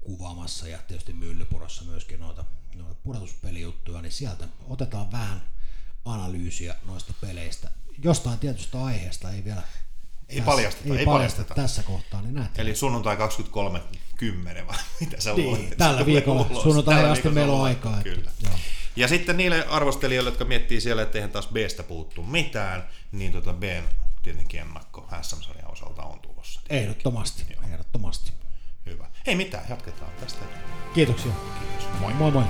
kuvaamassa 0.00 0.68
ja 0.68 0.78
tietysti 0.78 1.12
Myllypurossa 1.12 1.84
myöskin 1.84 2.20
noita, 2.20 2.44
noita 2.74 2.94
pudotuspelijuttuja, 3.04 4.02
niin 4.02 4.12
sieltä 4.12 4.48
otetaan 4.68 5.12
vähän 5.12 5.42
analyysiä 6.04 6.74
noista 6.86 7.14
peleistä. 7.20 7.70
Jostain 8.04 8.38
tietystä 8.38 8.84
aiheesta 8.84 9.30
ei 9.30 9.44
vielä 9.44 9.62
ei 10.32 10.38
tässä, 10.38 10.50
paljasteta, 10.50 10.94
ei, 10.94 10.98
ei 10.98 11.04
paljasteta. 11.04 11.54
tässä 11.54 11.82
kohtaa, 11.82 12.22
niin 12.22 12.34
näette. 12.34 12.62
Eli 12.62 12.74
sunnuntai 12.74 13.16
23 13.16 13.80
10 14.16 14.66
vai 14.66 14.76
mitä 15.00 15.20
se 15.20 15.34
niin, 15.34 15.74
Tällä 15.78 16.06
viikolla 16.06 16.62
sunnuntai 16.62 17.04
asti 17.04 17.28
meillä 17.28 17.52
on 17.52 17.64
aikaa. 17.64 18.02
Kyllä. 18.02 18.30
Että, 18.30 18.48
joo. 18.48 18.58
Ja 18.96 19.08
sitten 19.08 19.36
niille 19.36 19.66
arvostelijoille, 19.66 20.30
jotka 20.30 20.44
miettii 20.44 20.80
siellä, 20.80 21.02
että 21.02 21.18
eihän 21.18 21.30
taas 21.30 21.48
Bstä 21.48 21.82
puuttu 21.82 22.22
mitään, 22.22 22.88
niin 23.12 23.32
tota 23.32 23.52
B 23.52 23.62
tietenkin 24.22 24.60
ennakko 24.60 25.08
SM-sarjan 25.22 25.72
osalta 25.72 26.02
on 26.02 26.20
tulossa. 26.20 26.60
Ehdottomasti, 26.70 27.42
joo. 27.50 27.62
ehdottomasti. 27.62 28.32
Hyvä. 28.86 29.06
Ei 29.26 29.34
mitään, 29.34 29.64
jatketaan 29.68 30.12
tästä. 30.20 30.44
Kiitoksia. 30.94 31.32
Kiitos. 31.32 32.00
Moi. 32.00 32.14
Moi 32.14 32.30
moi. 32.30 32.44